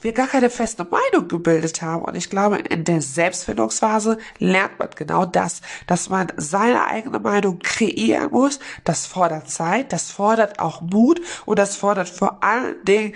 wir 0.00 0.12
gar 0.12 0.26
keine 0.26 0.50
feste 0.50 0.84
Meinung 0.84 1.28
gebildet 1.28 1.82
haben. 1.82 2.04
Und 2.04 2.16
ich 2.16 2.30
glaube, 2.30 2.56
in 2.56 2.84
der 2.84 3.02
Selbstfindungsphase 3.02 4.18
lernt 4.38 4.78
man 4.78 4.88
genau 4.96 5.26
das, 5.26 5.60
dass 5.86 6.08
man 6.08 6.32
seine 6.36 6.86
eigene 6.86 7.18
Meinung 7.18 7.58
kreieren 7.60 8.30
muss. 8.30 8.58
Das 8.84 9.06
fordert 9.06 9.50
Zeit, 9.50 9.92
das 9.92 10.10
fordert 10.10 10.58
auch 10.58 10.80
Mut 10.80 11.20
und 11.44 11.58
das 11.58 11.76
fordert 11.76 12.08
vor 12.08 12.42
allen 12.42 12.82
Dingen, 12.84 13.14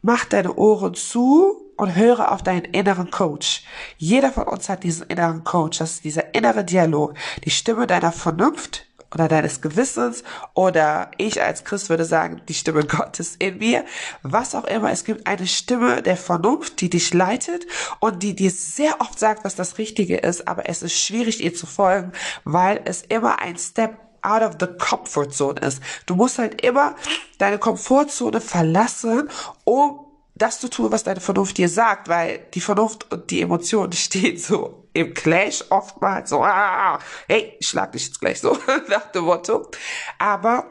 mach 0.00 0.24
deine 0.24 0.54
Ohren 0.54 0.94
zu 0.94 1.61
und 1.76 1.94
höre 1.96 2.32
auf 2.32 2.42
deinen 2.42 2.64
inneren 2.64 3.10
Coach. 3.10 3.64
Jeder 3.96 4.30
von 4.30 4.44
uns 4.44 4.68
hat 4.68 4.84
diesen 4.84 5.06
inneren 5.08 5.44
Coach. 5.44 5.78
Das 5.78 5.92
ist 5.92 6.04
dieser 6.04 6.34
innere 6.34 6.64
Dialog. 6.64 7.14
Die 7.44 7.50
Stimme 7.50 7.86
deiner 7.86 8.12
Vernunft 8.12 8.86
oder 9.14 9.28
deines 9.28 9.60
Gewissens 9.60 10.24
oder 10.54 11.10
ich 11.18 11.42
als 11.42 11.64
Christ 11.64 11.90
würde 11.90 12.04
sagen, 12.04 12.40
die 12.48 12.54
Stimme 12.54 12.84
Gottes 12.84 13.36
in 13.36 13.58
mir. 13.58 13.84
Was 14.22 14.54
auch 14.54 14.64
immer. 14.64 14.90
Es 14.90 15.04
gibt 15.04 15.26
eine 15.26 15.46
Stimme 15.46 16.02
der 16.02 16.16
Vernunft, 16.16 16.80
die 16.80 16.90
dich 16.90 17.12
leitet 17.12 17.66
und 18.00 18.22
die 18.22 18.34
dir 18.34 18.50
sehr 18.50 19.00
oft 19.00 19.18
sagt, 19.18 19.44
was 19.44 19.54
das 19.54 19.78
Richtige 19.78 20.16
ist, 20.16 20.48
aber 20.48 20.68
es 20.68 20.82
ist 20.82 20.98
schwierig, 20.98 21.42
ihr 21.42 21.54
zu 21.54 21.66
folgen, 21.66 22.12
weil 22.44 22.80
es 22.84 23.02
immer 23.02 23.40
ein 23.40 23.56
Step 23.56 23.98
out 24.22 24.42
of 24.42 24.56
the 24.60 24.66
comfort 24.66 25.30
zone 25.32 25.60
ist. 25.60 25.82
Du 26.06 26.14
musst 26.14 26.38
halt 26.38 26.62
immer 26.62 26.94
deine 27.38 27.58
Komfortzone 27.58 28.40
verlassen, 28.40 29.28
um 29.64 30.01
das 30.42 30.58
zu 30.58 30.68
tun, 30.68 30.90
was 30.90 31.04
deine 31.04 31.20
Vernunft 31.20 31.56
dir 31.56 31.68
sagt, 31.68 32.08
weil 32.08 32.46
die 32.52 32.60
Vernunft 32.60 33.10
und 33.12 33.30
die 33.30 33.42
Emotionen 33.42 33.92
stehen 33.92 34.36
so 34.36 34.88
im 34.92 35.14
Clash 35.14 35.64
oftmals 35.70 36.30
so, 36.30 36.42
ah, 36.42 36.98
hey, 37.28 37.56
schlag 37.60 37.92
dich 37.92 38.06
jetzt 38.06 38.20
gleich 38.20 38.40
so 38.40 38.58
nach 38.88 39.12
dem 39.12 39.24
Motto. 39.24 39.70
Aber 40.18 40.66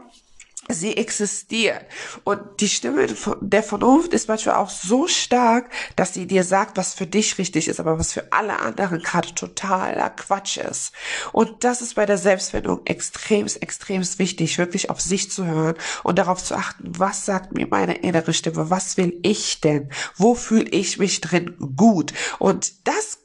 Sie 0.74 0.98
existieren. 0.98 1.82
Und 2.24 2.40
die 2.60 2.70
Stimme 2.70 3.08
der 3.42 3.64
Vernunft 3.64 4.14
ist 4.14 4.28
manchmal 4.28 4.56
auch 4.56 4.70
so 4.70 5.08
stark, 5.08 5.72
dass 5.96 6.14
sie 6.14 6.28
dir 6.28 6.44
sagt, 6.44 6.78
was 6.78 6.94
für 6.94 7.08
dich 7.08 7.38
richtig 7.38 7.68
ist, 7.68 7.80
aber 7.80 8.00
was 8.00 8.14
für 8.14 8.32
alle 8.32 8.60
anderen 8.60 9.02
gerade 9.02 9.34
totaler 9.34 10.10
Quatsch 10.10 10.58
ist. 10.58 10.94
Und 11.32 11.64
das 11.64 11.82
ist 11.82 11.96
bei 11.96 12.06
der 12.06 12.18
Selbstfindung 12.18 12.82
extrem, 12.86 13.48
extrem 13.60 14.02
wichtig, 14.20 14.58
wirklich 14.58 14.90
auf 14.90 15.02
sich 15.02 15.32
zu 15.32 15.46
hören 15.46 15.76
und 16.04 16.18
darauf 16.18 16.44
zu 16.44 16.56
achten, 16.56 16.92
was 16.98 17.26
sagt 17.26 17.54
mir 17.54 17.68
meine 17.68 17.98
innere 17.98 18.34
Stimme, 18.34 18.70
was 18.70 18.98
will 18.98 19.20
ich 19.24 19.62
denn, 19.62 19.90
wo 20.16 20.36
fühle 20.36 20.70
ich 20.70 20.98
mich 20.98 21.22
drin 21.22 21.56
gut. 21.76 22.14
Und 22.40 22.88
das, 22.88 23.20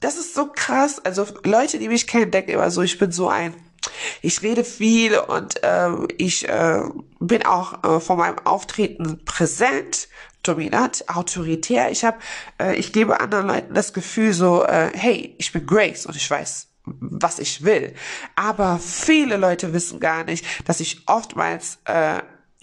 das 0.00 0.16
ist 0.16 0.34
so 0.34 0.46
krass. 0.46 0.98
Also 1.04 1.26
Leute, 1.44 1.78
die 1.78 1.88
mich 1.88 2.06
kennen, 2.06 2.30
denken 2.30 2.50
immer 2.50 2.70
so, 2.70 2.82
ich 2.82 2.98
bin 2.98 3.12
so 3.12 3.28
ein 3.28 3.54
ich 4.20 4.42
rede 4.42 4.64
viel 4.64 5.18
und 5.18 5.62
äh, 5.62 5.90
ich 6.18 6.48
äh, 6.48 6.82
bin 7.20 7.44
auch 7.44 7.82
äh, 7.84 8.00
von 8.00 8.18
meinem 8.18 8.38
Auftreten 8.44 9.24
präsent, 9.24 10.08
dominant, 10.42 11.08
autoritär. 11.08 11.90
Ich 11.90 12.04
habe, 12.04 12.18
äh, 12.60 12.76
ich 12.76 12.92
gebe 12.92 13.20
anderen 13.20 13.46
Leuten 13.46 13.74
das 13.74 13.92
Gefühl 13.92 14.32
so, 14.32 14.64
äh, 14.64 14.90
hey, 14.94 15.34
ich 15.38 15.52
bin 15.52 15.66
Grace 15.66 16.06
und 16.06 16.16
ich 16.16 16.30
weiß, 16.30 16.68
was 16.84 17.38
ich 17.38 17.64
will. 17.64 17.94
Aber 18.36 18.78
viele 18.78 19.36
Leute 19.36 19.72
wissen 19.72 20.00
gar 20.00 20.24
nicht, 20.24 20.44
dass 20.68 20.80
ich 20.80 21.02
oftmals 21.06 21.78
äh, 21.84 22.20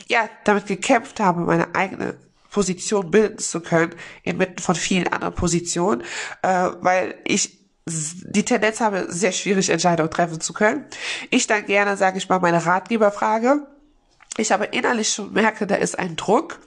ja 0.08 0.30
damit 0.44 0.68
gekämpft 0.68 1.20
habe, 1.20 1.42
meine 1.42 1.74
eigene 1.76 2.18
Position 2.52 3.12
bilden 3.12 3.38
zu 3.38 3.62
können, 3.62 3.94
inmitten 4.24 4.60
von 4.60 4.76
vielen 4.76 5.08
anderen 5.08 5.36
Positionen, 5.36 6.02
äh, 6.42 6.70
weil 6.82 7.16
ich 7.24 7.59
die 7.90 8.46
Tendenz 8.46 8.80
habe, 8.80 9.08
sehr 9.10 9.32
schwierig 9.32 9.70
Entscheidungen 9.70 10.12
treffen 10.12 10.40
zu 10.40 10.54
können. 10.54 10.86
Ich 11.30 11.48
dann 11.48 11.66
gerne, 11.66 11.98
sage 11.98 12.18
ich 12.18 12.30
mal, 12.30 12.40
meine 12.40 12.66
Ratgeberfrage. 12.66 13.68
Ich 14.38 14.54
aber 14.54 14.74
innerlich 14.74 15.10
schon 15.10 15.34
merke, 15.34 15.68
da 15.68 15.76
ist 15.76 16.00
ein 16.00 16.16
Druck. 16.16 16.60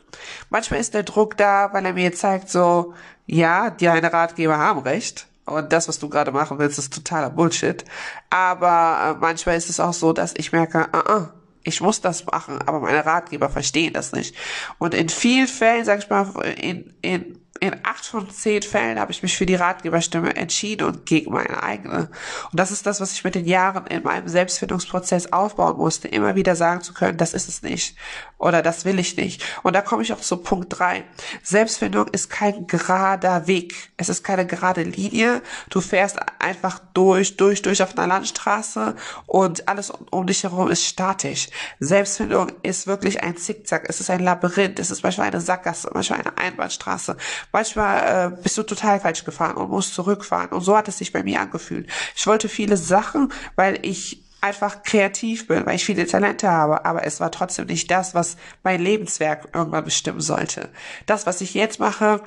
Manchmal 0.50 0.80
ist 0.80 0.94
der 0.94 1.04
Druck 1.04 1.36
da, 1.36 1.70
weil 1.72 1.86
er 1.86 1.94
mir 1.94 2.12
zeigt, 2.12 2.50
so, 2.50 2.94
ja, 3.26 3.70
deine 3.70 4.12
Ratgeber 4.12 4.58
haben 4.58 4.80
recht. 4.80 5.26
Und 5.44 5.72
das, 5.72 5.88
was 5.88 5.98
du 5.98 6.08
gerade 6.08 6.32
machen 6.32 6.58
willst, 6.58 6.78
ist 6.78 6.92
totaler 6.92 7.30
Bullshit. 7.30 7.84
Aber 8.30 9.16
äh, 9.16 9.20
manchmal 9.20 9.56
ist 9.56 9.70
es 9.70 9.80
auch 9.80 9.92
so, 9.92 10.12
dass 10.12 10.34
ich 10.36 10.52
merke, 10.52 10.86
uh 10.92 10.98
-uh, 10.98 11.28
ich 11.64 11.80
muss 11.80 12.00
das 12.00 12.26
machen, 12.26 12.60
aber 12.66 12.80
meine 12.80 13.04
Ratgeber 13.04 13.48
verstehen 13.48 13.92
das 13.92 14.12
nicht. 14.12 14.34
Und 14.78 14.94
in 14.94 15.08
vielen 15.08 15.48
Fällen, 15.48 15.84
sag 15.84 16.00
ich 16.00 16.10
mal, 16.10 16.28
in, 16.58 16.94
in 17.02 17.38
in 17.62 17.76
acht 17.84 18.04
von 18.04 18.28
zehn 18.28 18.60
Fällen 18.60 18.98
habe 18.98 19.12
ich 19.12 19.22
mich 19.22 19.36
für 19.36 19.46
die 19.46 19.54
Ratgeberstimme 19.54 20.34
entschieden 20.34 20.84
und 20.84 21.06
gegen 21.06 21.32
meine 21.32 21.62
eigene. 21.62 22.10
Und 22.50 22.58
das 22.58 22.72
ist 22.72 22.86
das, 22.86 23.00
was 23.00 23.12
ich 23.12 23.22
mit 23.22 23.36
den 23.36 23.46
Jahren 23.46 23.86
in 23.86 24.02
meinem 24.02 24.26
Selbstfindungsprozess 24.26 25.32
aufbauen 25.32 25.76
musste, 25.76 26.08
immer 26.08 26.34
wieder 26.34 26.56
sagen 26.56 26.82
zu 26.82 26.92
können, 26.92 27.18
das 27.18 27.34
ist 27.34 27.48
es 27.48 27.62
nicht 27.62 27.96
oder 28.42 28.60
das 28.60 28.84
will 28.84 28.98
ich 28.98 29.16
nicht. 29.16 29.44
Und 29.62 29.74
da 29.76 29.80
komme 29.80 30.02
ich 30.02 30.12
auch 30.12 30.20
zu 30.20 30.36
Punkt 30.38 30.76
drei. 30.76 31.04
Selbstfindung 31.44 32.08
ist 32.08 32.28
kein 32.28 32.66
gerader 32.66 33.46
Weg. 33.46 33.92
Es 33.96 34.08
ist 34.08 34.24
keine 34.24 34.44
gerade 34.44 34.82
Linie. 34.82 35.42
Du 35.70 35.80
fährst 35.80 36.18
einfach 36.40 36.80
durch, 36.92 37.36
durch, 37.36 37.62
durch 37.62 37.80
auf 37.84 37.96
einer 37.96 38.08
Landstraße 38.08 38.96
und 39.26 39.68
alles 39.68 39.92
um 40.10 40.26
dich 40.26 40.42
herum 40.42 40.68
ist 40.72 40.84
statisch. 40.84 41.50
Selbstfindung 41.78 42.50
ist 42.64 42.88
wirklich 42.88 43.22
ein 43.22 43.36
Zickzack. 43.36 43.84
Es 43.88 44.00
ist 44.00 44.10
ein 44.10 44.20
Labyrinth. 44.20 44.80
Es 44.80 44.90
ist 44.90 45.04
manchmal 45.04 45.28
eine 45.28 45.40
Sackgasse, 45.40 45.92
manchmal 45.94 46.18
eine 46.18 46.36
Einbahnstraße. 46.36 47.16
Manchmal 47.52 48.32
äh, 48.32 48.42
bist 48.42 48.56
du 48.58 48.62
total 48.62 48.98
falsch 49.00 49.24
gefahren 49.24 49.56
und 49.56 49.70
musst 49.70 49.94
zurückfahren. 49.94 50.50
Und 50.50 50.62
so 50.62 50.76
hat 50.76 50.88
es 50.88 50.98
sich 50.98 51.12
bei 51.12 51.22
mir 51.22 51.40
angefühlt. 51.40 51.88
Ich 52.16 52.26
wollte 52.26 52.48
viele 52.48 52.76
Sachen, 52.76 53.32
weil 53.56 53.78
ich 53.82 54.22
einfach 54.40 54.82
kreativ 54.82 55.46
bin, 55.46 55.64
weil 55.64 55.76
ich 55.76 55.84
viele 55.84 56.06
Talente 56.06 56.50
habe, 56.50 56.84
aber 56.84 57.06
es 57.06 57.20
war 57.20 57.30
trotzdem 57.30 57.66
nicht 57.66 57.90
das, 57.90 58.14
was 58.14 58.36
mein 58.64 58.82
Lebenswerk 58.82 59.48
irgendwann 59.54 59.84
bestimmen 59.84 60.20
sollte. 60.20 60.68
Das, 61.06 61.26
was 61.26 61.40
ich 61.40 61.54
jetzt 61.54 61.78
mache, 61.78 62.20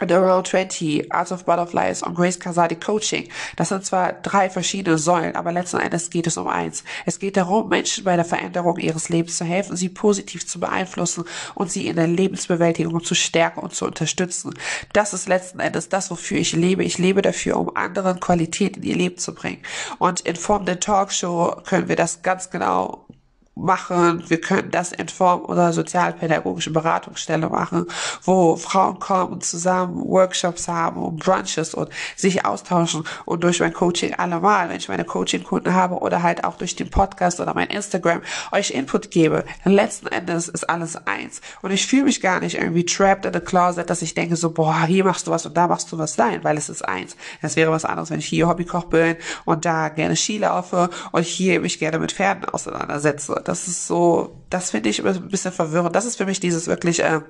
The 0.00 0.14
Road 0.14 0.46
20, 0.46 1.12
Art 1.12 1.30
of 1.32 1.44
Butterflies 1.44 2.02
und 2.02 2.14
Grace 2.14 2.38
Casadi 2.38 2.76
Coaching. 2.76 3.28
Das 3.56 3.68
sind 3.68 3.84
zwar 3.84 4.12
drei 4.12 4.50
verschiedene 4.50 4.98
Säulen, 4.98 5.36
aber 5.36 5.52
letzten 5.52 5.78
Endes 5.78 6.10
geht 6.10 6.26
es 6.26 6.36
um 6.36 6.48
eins. 6.48 6.82
Es 7.06 7.18
geht 7.18 7.36
darum, 7.36 7.68
Menschen 7.68 8.04
bei 8.04 8.16
der 8.16 8.24
Veränderung 8.24 8.78
ihres 8.78 9.08
Lebens 9.08 9.36
zu 9.36 9.44
helfen, 9.44 9.76
sie 9.76 9.88
positiv 9.88 10.46
zu 10.46 10.58
beeinflussen 10.60 11.24
und 11.54 11.70
sie 11.70 11.86
in 11.86 11.96
der 11.96 12.08
Lebensbewältigung 12.08 13.02
zu 13.04 13.14
stärken 13.14 13.60
und 13.60 13.74
zu 13.74 13.86
unterstützen. 13.86 14.54
Das 14.92 15.12
ist 15.12 15.28
letzten 15.28 15.60
Endes 15.60 15.88
das, 15.88 16.10
wofür 16.10 16.38
ich 16.38 16.52
lebe. 16.52 16.84
Ich 16.84 16.98
lebe 16.98 17.22
dafür, 17.22 17.58
um 17.58 17.76
anderen 17.76 18.18
Qualität 18.18 18.76
in 18.78 18.82
ihr 18.82 18.96
Leben 18.96 19.18
zu 19.18 19.34
bringen. 19.34 19.62
Und 19.98 20.20
in 20.20 20.36
Form 20.36 20.64
der 20.64 20.80
Talkshow 20.80 21.62
können 21.64 21.88
wir 21.88 21.96
das 21.96 22.22
ganz 22.22 22.50
genau 22.50 23.06
machen. 23.54 24.24
Wir 24.28 24.40
können 24.40 24.70
das 24.70 24.92
in 24.92 25.08
Form 25.08 25.42
unserer 25.42 25.72
sozialpädagogischen 25.72 26.72
Beratungsstelle 26.72 27.48
machen, 27.48 27.86
wo 28.22 28.56
Frauen 28.56 28.98
kommen 28.98 29.40
zusammen 29.40 30.02
Workshops 30.04 30.68
haben 30.68 31.02
und 31.02 31.18
Brunches 31.18 31.74
und 31.74 31.90
sich 32.16 32.46
austauschen 32.46 33.04
und 33.24 33.44
durch 33.44 33.60
mein 33.60 33.72
Coaching 33.72 34.14
allemal, 34.14 34.68
wenn 34.68 34.76
ich 34.76 34.88
meine 34.88 35.04
Coaching-Kunden 35.04 35.74
habe 35.74 35.96
oder 35.96 36.22
halt 36.22 36.44
auch 36.44 36.56
durch 36.56 36.76
den 36.76 36.90
Podcast 36.90 37.40
oder 37.40 37.54
mein 37.54 37.68
Instagram 37.68 38.22
euch 38.52 38.70
Input 38.70 39.10
gebe. 39.10 39.44
Letzten 39.64 40.06
Endes 40.06 40.48
ist 40.48 40.68
alles 40.68 40.96
eins. 41.06 41.40
Und 41.60 41.72
ich 41.72 41.86
fühle 41.86 42.04
mich 42.04 42.20
gar 42.20 42.40
nicht 42.40 42.56
irgendwie 42.56 42.86
trapped 42.86 43.26
in 43.26 43.34
the 43.34 43.40
closet, 43.40 43.90
dass 43.90 44.02
ich 44.02 44.14
denke 44.14 44.36
so, 44.36 44.50
boah, 44.50 44.84
hier 44.86 45.04
machst 45.04 45.26
du 45.26 45.30
was 45.30 45.44
und 45.44 45.56
da 45.56 45.66
machst 45.66 45.92
du 45.92 45.98
was 45.98 46.14
sein, 46.14 46.42
weil 46.42 46.56
es 46.56 46.68
ist 46.68 46.82
eins. 46.82 47.16
Es 47.42 47.56
wäre 47.56 47.70
was 47.70 47.84
anderes, 47.84 48.10
wenn 48.10 48.18
ich 48.18 48.26
hier 48.26 48.48
Hobbykoch 48.48 48.84
bin 48.84 49.16
und 49.44 49.64
da 49.64 49.90
gerne 49.90 50.16
Ski 50.16 50.38
laufe 50.38 50.88
und 51.12 51.24
hier 51.24 51.60
mich 51.60 51.78
gerne 51.78 51.98
mit 51.98 52.12
Pferden 52.12 52.46
auseinandersetze 52.46 53.41
das 53.48 53.68
ist 53.68 53.86
so, 53.86 54.42
das 54.50 54.70
finde 54.70 54.88
ich 54.88 55.04
ein 55.04 55.28
bisschen 55.28 55.52
verwirrend. 55.52 55.94
Das 55.94 56.04
ist 56.04 56.16
für 56.16 56.26
mich 56.26 56.40
dieses 56.40 56.66
wirklich, 56.66 57.02
äh, 57.02 57.20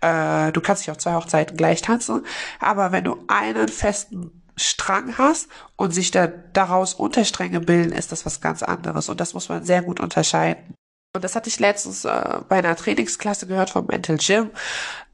äh, 0.00 0.52
du 0.52 0.60
kannst 0.60 0.82
dich 0.82 0.90
auf 0.90 0.98
zwei 0.98 1.14
Hochzeiten 1.14 1.56
gleich 1.56 1.82
tanzen, 1.82 2.24
aber 2.60 2.92
wenn 2.92 3.04
du 3.04 3.16
einen 3.28 3.68
festen 3.68 4.42
Strang 4.56 5.18
hast 5.18 5.48
und 5.76 5.92
sich 5.92 6.10
da 6.10 6.26
daraus 6.26 6.94
Unterstränge 6.94 7.60
bilden, 7.60 7.92
ist 7.92 8.10
das 8.12 8.24
was 8.24 8.40
ganz 8.40 8.62
anderes. 8.62 9.08
Und 9.08 9.20
das 9.20 9.34
muss 9.34 9.48
man 9.48 9.64
sehr 9.64 9.82
gut 9.82 10.00
unterscheiden. 10.00 10.74
Und 11.16 11.24
das 11.24 11.34
hatte 11.34 11.48
ich 11.48 11.58
letztens 11.58 12.04
äh, 12.04 12.38
bei 12.48 12.56
einer 12.56 12.76
Trainingsklasse 12.76 13.46
gehört 13.46 13.70
vom 13.70 13.86
Mental 13.86 14.18
Gym. 14.18 14.50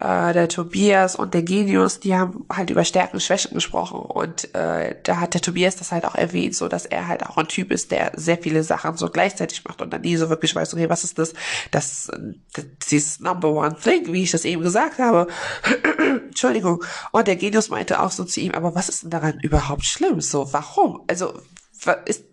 Äh, 0.01 0.33
der 0.33 0.49
Tobias 0.49 1.15
und 1.15 1.33
der 1.33 1.43
Genius, 1.43 2.01
die 2.01 2.17
haben 2.17 2.45
halt 2.53 2.71
über 2.71 2.85
Stärken 2.85 3.17
und 3.17 3.21
Schwächen 3.21 3.55
gesprochen. 3.55 4.01
Und 4.01 4.53
äh, 4.55 4.97
da 5.05 5.21
hat 5.21 5.35
der 5.35 5.41
Tobias 5.41 5.77
das 5.77 5.93
halt 5.93 6.05
auch 6.05 6.17
erwähnt, 6.17 6.57
so 6.57 6.69
dass 6.69 6.87
er 6.87 7.07
halt 7.07 7.25
auch 7.25 7.37
ein 7.37 7.47
Typ 7.47 7.71
ist, 7.71 7.93
der 7.93 8.13
sehr 8.17 8.37
viele 8.37 8.65
Sachen 8.65 8.97
so 8.97 9.09
gleichzeitig 9.09 9.65
macht 9.65 9.81
und 9.81 9.93
dann 9.93 10.01
nie 10.01 10.17
so 10.17 10.29
wirklich 10.29 10.55
weiß, 10.55 10.75
okay, 10.75 10.91
was 10.91 11.05
ist 11.05 11.19
das? 11.19 11.35
Das, 11.71 12.11
das 12.53 12.65
dieses 12.91 13.21
Number 13.21 13.53
One 13.53 13.77
Thing, 13.81 14.13
wie 14.13 14.25
ich 14.25 14.33
das 14.33 14.45
eben 14.45 14.63
gesagt 14.63 14.99
habe. 14.99 15.29
Entschuldigung. 16.27 16.83
Und 17.13 17.29
der 17.29 17.37
Genius 17.37 17.69
meinte 17.69 18.01
auch 18.01 18.11
so 18.11 18.25
zu 18.25 18.41
ihm, 18.41 18.53
aber 18.53 18.75
was 18.75 18.89
ist 18.89 19.05
denn 19.05 19.11
daran 19.11 19.39
überhaupt 19.41 19.85
schlimm? 19.85 20.21
So, 20.21 20.53
warum? 20.53 21.03
Also, 21.07 21.33
ist, 22.07 22.25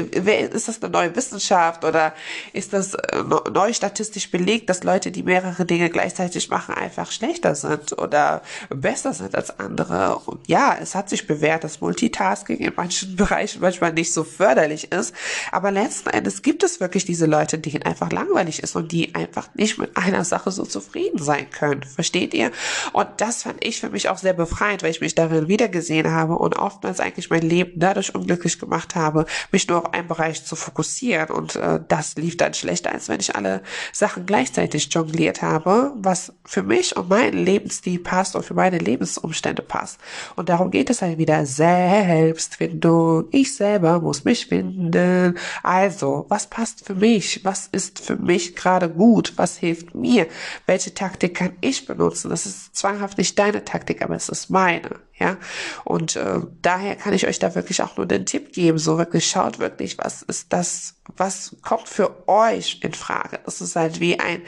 ist 0.00 0.68
das 0.68 0.82
eine 0.82 0.90
neue 0.92 1.14
Wissenschaft 1.16 1.84
oder 1.84 2.14
ist 2.52 2.72
das 2.72 2.94
äh, 2.94 3.22
neu 3.52 3.72
statistisch 3.72 4.30
belegt, 4.30 4.68
dass 4.68 4.84
Leute, 4.84 5.10
die 5.10 5.22
mehrere 5.22 5.64
Dinge 5.64 5.90
gleichzeitig 5.90 6.50
machen, 6.50 6.74
einfach 6.74 7.10
schlechter 7.10 7.54
sind 7.54 7.98
oder 7.98 8.42
besser 8.68 9.12
sind 9.12 9.34
als 9.34 9.58
andere? 9.58 10.16
Und 10.26 10.46
ja, 10.48 10.76
es 10.80 10.94
hat 10.94 11.08
sich 11.08 11.26
bewährt, 11.26 11.64
dass 11.64 11.80
Multitasking 11.80 12.58
in 12.58 12.72
manchen 12.76 13.16
Bereichen 13.20 13.60
manchmal 13.60 13.92
nicht 13.92 14.12
so 14.12 14.24
förderlich 14.24 14.92
ist, 14.92 15.14
aber 15.52 15.70
letzten 15.70 16.10
Endes 16.10 16.42
gibt 16.42 16.62
es 16.62 16.80
wirklich 16.80 17.04
diese 17.04 17.26
Leute, 17.26 17.58
denen 17.58 17.82
einfach 17.82 18.10
langweilig 18.12 18.62
ist 18.62 18.76
und 18.76 18.92
die 18.92 19.14
einfach 19.14 19.48
nicht 19.54 19.78
mit 19.78 19.96
einer 19.96 20.24
Sache 20.24 20.50
so 20.50 20.64
zufrieden 20.64 21.22
sein 21.22 21.50
können. 21.50 21.82
Versteht 21.82 22.34
ihr? 22.34 22.50
Und 22.92 23.08
das 23.18 23.42
fand 23.42 23.64
ich 23.64 23.80
für 23.80 23.90
mich 23.90 24.08
auch 24.08 24.18
sehr 24.18 24.32
befreiend, 24.32 24.82
weil 24.82 24.90
ich 24.90 25.00
mich 25.00 25.14
darin 25.14 25.48
wiedergesehen 25.48 26.10
habe 26.10 26.36
und 26.36 26.56
oftmals 26.56 27.00
eigentlich 27.00 27.30
mein 27.30 27.42
Leben 27.42 27.72
dadurch 27.76 28.14
unglücklich 28.14 28.58
gemacht 28.58 28.94
habe, 28.94 29.26
mich 29.52 29.68
nur 29.68 29.89
einen 29.92 30.08
Bereich 30.08 30.44
zu 30.44 30.56
fokussieren. 30.56 31.30
Und 31.30 31.56
äh, 31.56 31.80
das 31.86 32.16
lief 32.16 32.36
dann 32.36 32.54
schlechter, 32.54 32.92
als 32.92 33.08
wenn 33.08 33.20
ich 33.20 33.36
alle 33.36 33.62
Sachen 33.92 34.26
gleichzeitig 34.26 34.92
jongliert 34.92 35.42
habe, 35.42 35.92
was 35.96 36.32
für 36.44 36.62
mich 36.62 36.96
und 36.96 37.08
meinen 37.08 37.44
Lebensstil 37.44 37.98
passt 37.98 38.36
und 38.36 38.44
für 38.44 38.54
meine 38.54 38.78
Lebensumstände 38.78 39.62
passt. 39.62 39.98
Und 40.36 40.48
darum 40.48 40.70
geht 40.70 40.90
es 40.90 41.02
halt 41.02 41.18
wieder 41.18 41.46
Selbstfindung. 41.46 43.24
Ich 43.30 43.54
selber 43.54 44.00
muss 44.00 44.24
mich 44.24 44.46
finden. 44.46 45.38
Also, 45.62 46.26
was 46.28 46.46
passt 46.46 46.86
für 46.86 46.94
mich? 46.94 47.44
Was 47.44 47.66
ist 47.66 48.00
für 48.00 48.16
mich 48.16 48.56
gerade 48.56 48.88
gut? 48.88 49.34
Was 49.36 49.56
hilft 49.56 49.94
mir? 49.94 50.26
Welche 50.66 50.94
Taktik 50.94 51.36
kann 51.36 51.52
ich 51.60 51.86
benutzen? 51.86 52.30
Das 52.30 52.46
ist 52.46 52.76
zwanghaft 52.76 53.18
nicht 53.18 53.38
deine 53.38 53.64
Taktik, 53.64 54.02
aber 54.02 54.14
es 54.16 54.28
ist 54.28 54.50
meine. 54.50 55.00
Ja, 55.20 55.36
und 55.84 56.16
äh, 56.16 56.40
daher 56.62 56.96
kann 56.96 57.12
ich 57.12 57.26
euch 57.26 57.38
da 57.38 57.54
wirklich 57.54 57.82
auch 57.82 57.98
nur 57.98 58.06
den 58.06 58.24
Tipp 58.24 58.54
geben, 58.54 58.78
so 58.78 58.96
wirklich 58.96 59.28
schaut 59.28 59.58
wirklich, 59.58 59.98
was 59.98 60.22
ist 60.22 60.50
das, 60.50 60.94
was 61.14 61.56
kommt 61.60 61.90
für 61.90 62.26
euch 62.26 62.80
in 62.82 62.94
Frage. 62.94 63.38
Das 63.44 63.60
ist 63.60 63.76
halt 63.76 64.00
wie 64.00 64.18
ein, 64.18 64.40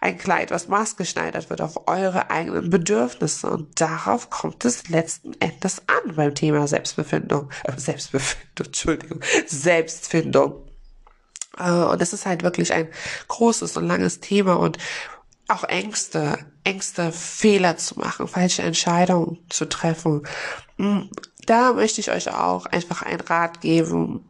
ein 0.00 0.16
Kleid, 0.18 0.52
was 0.52 0.68
maßgeschneidert 0.68 1.50
wird 1.50 1.60
auf 1.60 1.88
eure 1.88 2.30
eigenen 2.30 2.70
Bedürfnisse 2.70 3.50
und 3.50 3.80
darauf 3.80 4.30
kommt 4.30 4.64
es 4.64 4.88
letzten 4.88 5.32
Endes 5.40 5.82
an 5.88 6.14
beim 6.14 6.32
Thema 6.32 6.68
Selbstbefindung, 6.68 7.50
äh, 7.64 7.72
Selbstbefindung, 7.76 8.66
Entschuldigung, 8.66 9.20
Selbstfindung. 9.48 10.64
Äh, 11.58 11.72
und 11.72 12.00
es 12.00 12.12
ist 12.12 12.24
halt 12.24 12.44
wirklich 12.44 12.72
ein 12.72 12.86
großes 13.26 13.76
und 13.76 13.88
langes 13.88 14.20
Thema 14.20 14.60
und 14.60 14.78
auch 15.50 15.64
Ängste, 15.64 16.38
Ängste, 16.64 17.12
Fehler 17.12 17.76
zu 17.76 17.98
machen, 17.98 18.28
falsche 18.28 18.62
Entscheidungen 18.62 19.38
zu 19.48 19.68
treffen. 19.68 20.26
Hm, 20.76 21.10
da 21.46 21.72
möchte 21.72 22.00
ich 22.00 22.10
euch 22.10 22.32
auch 22.32 22.66
einfach 22.66 23.02
einen 23.02 23.20
Rat 23.20 23.60
geben. 23.60 24.24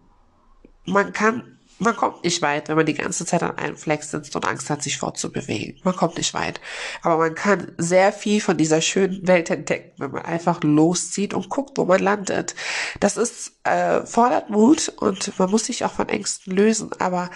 Man 0.87 1.13
kann 1.13 1.59
man 1.81 1.97
kommt 1.97 2.25
nicht 2.25 2.43
weit, 2.43 2.69
wenn 2.69 2.77
man 2.77 2.85
die 2.85 2.95
ganze 2.95 3.25
Zeit 3.25 3.43
an 3.43 3.57
einem 3.57 3.77
Fleck 3.77 4.03
sitzt 4.03 4.37
und 4.37 4.47
Angst 4.47 4.69
hat, 4.69 4.83
sich 4.83 4.99
fortzubewegen. 4.99 5.81
Man 5.83 5.97
kommt 5.97 6.19
nicht 6.19 6.35
weit. 6.35 6.61
Aber 7.03 7.17
man 7.17 7.35
kann 7.35 7.73
sehr 7.79 8.13
viel 8.13 8.41
von 8.43 8.59
dieser 8.59 8.83
schönen 8.83 9.27
Welt 9.27 9.49
entdecken, 9.49 9.93
wenn 9.97 10.11
man 10.11 10.27
einfach 10.27 10.63
loszieht 10.63 11.33
und 11.33 11.49
guckt, 11.49 11.79
wo 11.79 11.87
man 11.87 12.01
landet. 12.01 12.55
Das 13.01 13.17
ist 13.17 13.53
äh, 13.65 14.05
fordert 14.05 14.51
Mut 14.51 14.93
und 14.97 15.39
man 15.39 15.51
muss 15.51 15.65
sich 15.65 15.85
auch 15.85 15.93
von 15.93 16.11
Ängsten 16.11 16.55
lösen. 16.55 16.91
Aber 16.99 17.31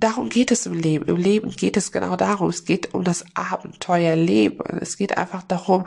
darum 0.00 0.28
geht 0.28 0.50
es 0.50 0.66
im 0.66 0.74
Leben. 0.74 1.06
Im 1.06 1.16
Leben 1.16 1.50
geht 1.50 1.76
es 1.76 1.92
genau 1.92 2.16
darum. 2.16 2.50
Es 2.50 2.64
geht 2.64 2.94
um 2.94 3.04
das 3.04 3.24
Abenteuerleben. 3.34 4.78
Es 4.80 4.96
geht 4.96 5.16
einfach 5.16 5.42
darum, 5.42 5.86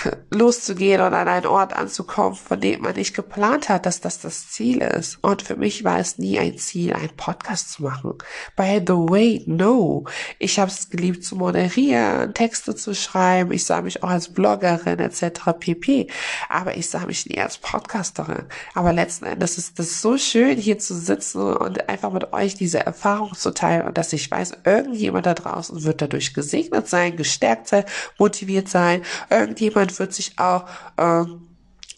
loszugehen 0.30 1.00
und 1.00 1.14
an 1.14 1.28
einen 1.28 1.46
Ort 1.46 1.74
anzukommen, 1.74 2.34
von 2.34 2.60
dem 2.60 2.82
man 2.82 2.94
nicht 2.94 3.14
geplant 3.14 3.68
hat, 3.68 3.86
dass 3.86 4.00
das 4.00 4.20
das 4.20 4.50
Ziel 4.50 4.82
ist. 4.82 5.18
Und 5.22 5.42
für 5.42 5.56
mich 5.56 5.84
war 5.84 5.98
es 5.98 6.18
nie 6.18 6.38
ein 6.38 6.58
Ziel, 6.58 6.92
einen 6.92 7.16
Podcast 7.16 7.72
zu 7.72 7.82
machen. 7.82 8.14
By 8.56 8.80
the 8.86 8.94
way, 8.94 9.42
no. 9.46 10.04
Ich 10.38 10.58
habe 10.58 10.70
es 10.70 10.90
geliebt 10.90 11.24
zu 11.24 11.36
moderieren, 11.36 12.34
Texte 12.34 12.74
zu 12.74 12.94
schreiben. 12.94 13.52
Ich 13.52 13.64
sah 13.64 13.82
mich 13.82 14.02
auch 14.02 14.10
als 14.10 14.32
Bloggerin 14.32 14.98
etc. 14.98 15.52
pp. 15.58 16.08
Aber 16.48 16.76
ich 16.76 16.88
sah 16.88 17.06
mich 17.06 17.26
nie 17.26 17.40
als 17.40 17.58
Podcasterin. 17.58 18.46
Aber 18.74 18.92
letzten 18.92 19.26
Endes 19.26 19.58
ist 19.58 19.78
es 19.78 20.00
so 20.00 20.18
schön, 20.18 20.56
hier 20.56 20.78
zu 20.78 20.94
sitzen 20.94 21.42
und 21.42 21.88
einfach 21.88 22.12
mit 22.12 22.32
euch 22.32 22.54
diese 22.54 22.84
Erfahrung 22.84 23.34
zu 23.34 23.52
teilen 23.52 23.86
und 23.86 23.98
dass 23.98 24.12
ich 24.12 24.30
weiß, 24.30 24.52
irgendjemand 24.64 25.26
da 25.26 25.34
draußen 25.34 25.82
wird 25.84 26.02
dadurch 26.02 26.34
gesegnet 26.34 26.88
sein, 26.88 27.16
gestärkt 27.16 27.68
sein, 27.68 27.84
motiviert 28.18 28.68
sein. 28.68 29.02
Irgendjemand 29.30 29.81
Jemand 29.82 29.98
wird 29.98 30.14
sich 30.14 30.38
auch 30.38 30.66
äh, 30.96 31.24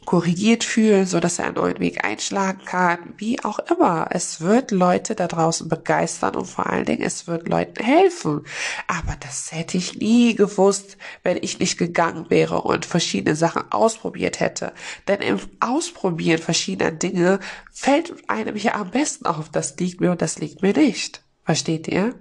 korrigiert 0.07 0.65
fühlen, 0.65 1.05
so 1.05 1.21
dass 1.21 1.39
er 1.39 1.47
einen 1.47 1.57
neuen 1.57 1.81
Weg 1.81 2.03
einschlagen 2.03 2.65
kann, 2.65 3.13
wie 3.19 3.45
auch 3.45 3.59
immer. 3.59 4.07
Es 4.09 4.41
wird 4.41 4.71
Leute 4.71 5.15
da 5.15 5.27
draußen 5.27 5.69
begeistern 5.69 6.35
und 6.35 6.47
vor 6.47 6.71
allen 6.71 6.87
Dingen 6.87 7.03
es 7.03 7.27
wird 7.27 7.47
Leuten 7.47 7.85
helfen. 7.85 8.47
Aber 8.87 9.17
das 9.21 9.53
hätte 9.53 9.77
ich 9.77 9.99
nie 9.99 10.35
gewusst, 10.35 10.97
wenn 11.25 11.37
ich 11.43 11.59
nicht 11.59 11.77
gegangen 11.77 12.31
wäre 12.31 12.63
und 12.63 12.87
verschiedene 12.87 13.37
Sachen 13.37 13.71
ausprobiert 13.71 14.41
hätte. 14.41 14.73
Denn 15.07 15.21
im 15.21 15.41
Ausprobieren 15.61 16.41
verschiedener 16.41 16.91
Dinge 16.91 17.39
fällt 17.71 18.15
einem 18.31 18.57
ja 18.57 18.77
am 18.77 18.93
besten 18.93 19.27
auf, 19.27 19.51
das 19.51 19.77
liegt 19.77 20.01
mir 20.01 20.11
und 20.11 20.23
das 20.23 20.39
liegt 20.39 20.63
mir 20.63 20.73
nicht. 20.73 21.23
Versteht 21.45 21.87
ihr? 21.89 22.15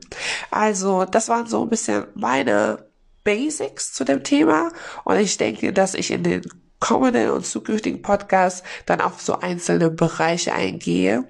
Also, 0.51 1.05
das 1.05 1.29
waren 1.29 1.47
so 1.47 1.63
ein 1.63 1.69
bisschen 1.69 2.07
meine 2.15 2.92
Basics 3.23 3.93
zu 3.93 4.03
dem 4.03 4.23
Thema. 4.23 4.71
Und 5.03 5.17
ich 5.17 5.37
denke, 5.37 5.73
dass 5.73 5.93
ich 5.93 6.11
in 6.11 6.23
den 6.23 6.41
kommenden 6.83 7.29
und 7.29 7.45
zukünftigen 7.45 8.01
Podcasts 8.01 8.61
dann 8.85 8.99
auf 8.99 9.21
so 9.21 9.39
einzelne 9.39 9.89
Bereiche 9.89 10.53
eingehe, 10.53 11.23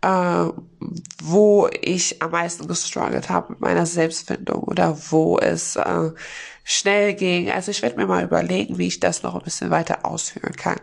äh, 0.00 0.46
wo 1.22 1.68
ich 1.82 2.22
am 2.22 2.30
meisten 2.30 2.66
gestruggelt 2.66 3.28
habe 3.28 3.52
mit 3.52 3.60
meiner 3.60 3.84
Selbstfindung 3.84 4.62
oder 4.62 4.96
wo 5.10 5.38
es 5.38 5.76
äh, 5.76 6.10
schnell 6.64 7.14
ging. 7.14 7.50
Also 7.50 7.70
ich 7.70 7.82
werde 7.82 7.96
mir 7.96 8.06
mal 8.06 8.24
überlegen, 8.24 8.78
wie 8.78 8.86
ich 8.86 8.98
das 8.98 9.22
noch 9.22 9.34
ein 9.34 9.42
bisschen 9.42 9.70
weiter 9.70 10.04
ausführen 10.04 10.56
kann. 10.56 10.80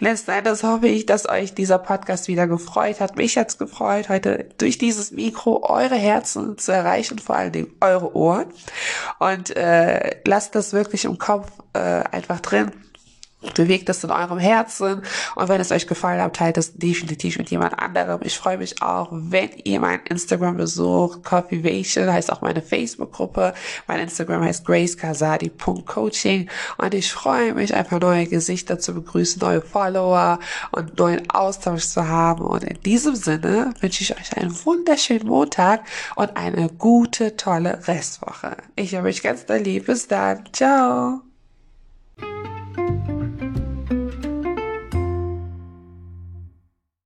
Letzten 0.00 0.30
Endes 0.30 0.62
hoffe 0.62 0.88
ich, 0.88 1.04
dass 1.04 1.28
euch 1.28 1.54
dieser 1.54 1.78
Podcast 1.78 2.28
wieder 2.28 2.46
gefreut 2.46 3.00
hat. 3.00 3.16
Mich 3.16 3.36
hat's 3.36 3.58
gefreut, 3.58 4.08
heute 4.08 4.48
durch 4.56 4.78
dieses 4.78 5.12
Mikro 5.12 5.62
eure 5.68 5.96
Herzen 5.96 6.56
zu 6.56 6.72
erreichen, 6.72 7.18
vor 7.18 7.36
allen 7.36 7.52
Dingen 7.52 7.72
eure 7.80 8.16
Ohren. 8.16 8.46
Und 9.18 9.54
äh, 9.54 10.16
lasst 10.24 10.54
das 10.54 10.72
wirklich 10.72 11.04
im 11.04 11.18
Kopf 11.18 11.52
äh, 11.74 11.78
einfach 11.78 12.40
drin 12.40 12.72
bewegt 13.54 13.88
es 13.88 14.02
in 14.02 14.10
eurem 14.10 14.38
Herzen 14.38 15.02
und 15.36 15.48
wenn 15.48 15.60
es 15.60 15.70
euch 15.70 15.86
gefallen 15.86 16.20
hat, 16.20 16.36
teilt 16.36 16.58
es 16.58 16.74
definitiv 16.74 17.38
mit 17.38 17.50
jemand 17.50 17.78
anderem. 17.78 18.20
Ich 18.24 18.36
freue 18.36 18.58
mich 18.58 18.82
auch, 18.82 19.08
wenn 19.12 19.50
ihr 19.64 19.80
mein 19.80 20.00
Instagram 20.08 20.56
besucht. 20.56 21.22
Coffeevation 21.24 22.12
heißt 22.12 22.32
auch 22.32 22.40
meine 22.40 22.62
Facebook-Gruppe. 22.62 23.54
Mein 23.86 24.00
Instagram 24.00 24.42
heißt 24.42 24.64
gracekasadi.coaching 24.64 26.50
und 26.78 26.94
ich 26.94 27.12
freue 27.12 27.54
mich 27.54 27.74
einfach 27.74 28.00
neue 28.00 28.26
Gesichter 28.26 28.78
zu 28.78 28.94
begrüßen, 28.94 29.40
neue 29.40 29.60
Follower 29.60 30.40
und 30.72 30.98
neuen 30.98 31.30
Austausch 31.30 31.84
zu 31.84 32.08
haben 32.08 32.44
und 32.44 32.64
in 32.64 32.80
diesem 32.82 33.14
Sinne 33.14 33.72
wünsche 33.80 34.02
ich 34.02 34.18
euch 34.18 34.36
einen 34.36 34.54
wunderschönen 34.64 35.26
Montag 35.26 35.82
und 36.16 36.36
eine 36.36 36.68
gute, 36.68 37.36
tolle 37.36 37.86
Restwoche. 37.86 38.56
Ich 38.76 38.94
habe 38.94 39.08
euch 39.08 39.22
ganz 39.22 39.44
lieb. 39.48 39.86
Bis 39.86 40.08
dann. 40.08 40.44
Ciao. 40.52 41.27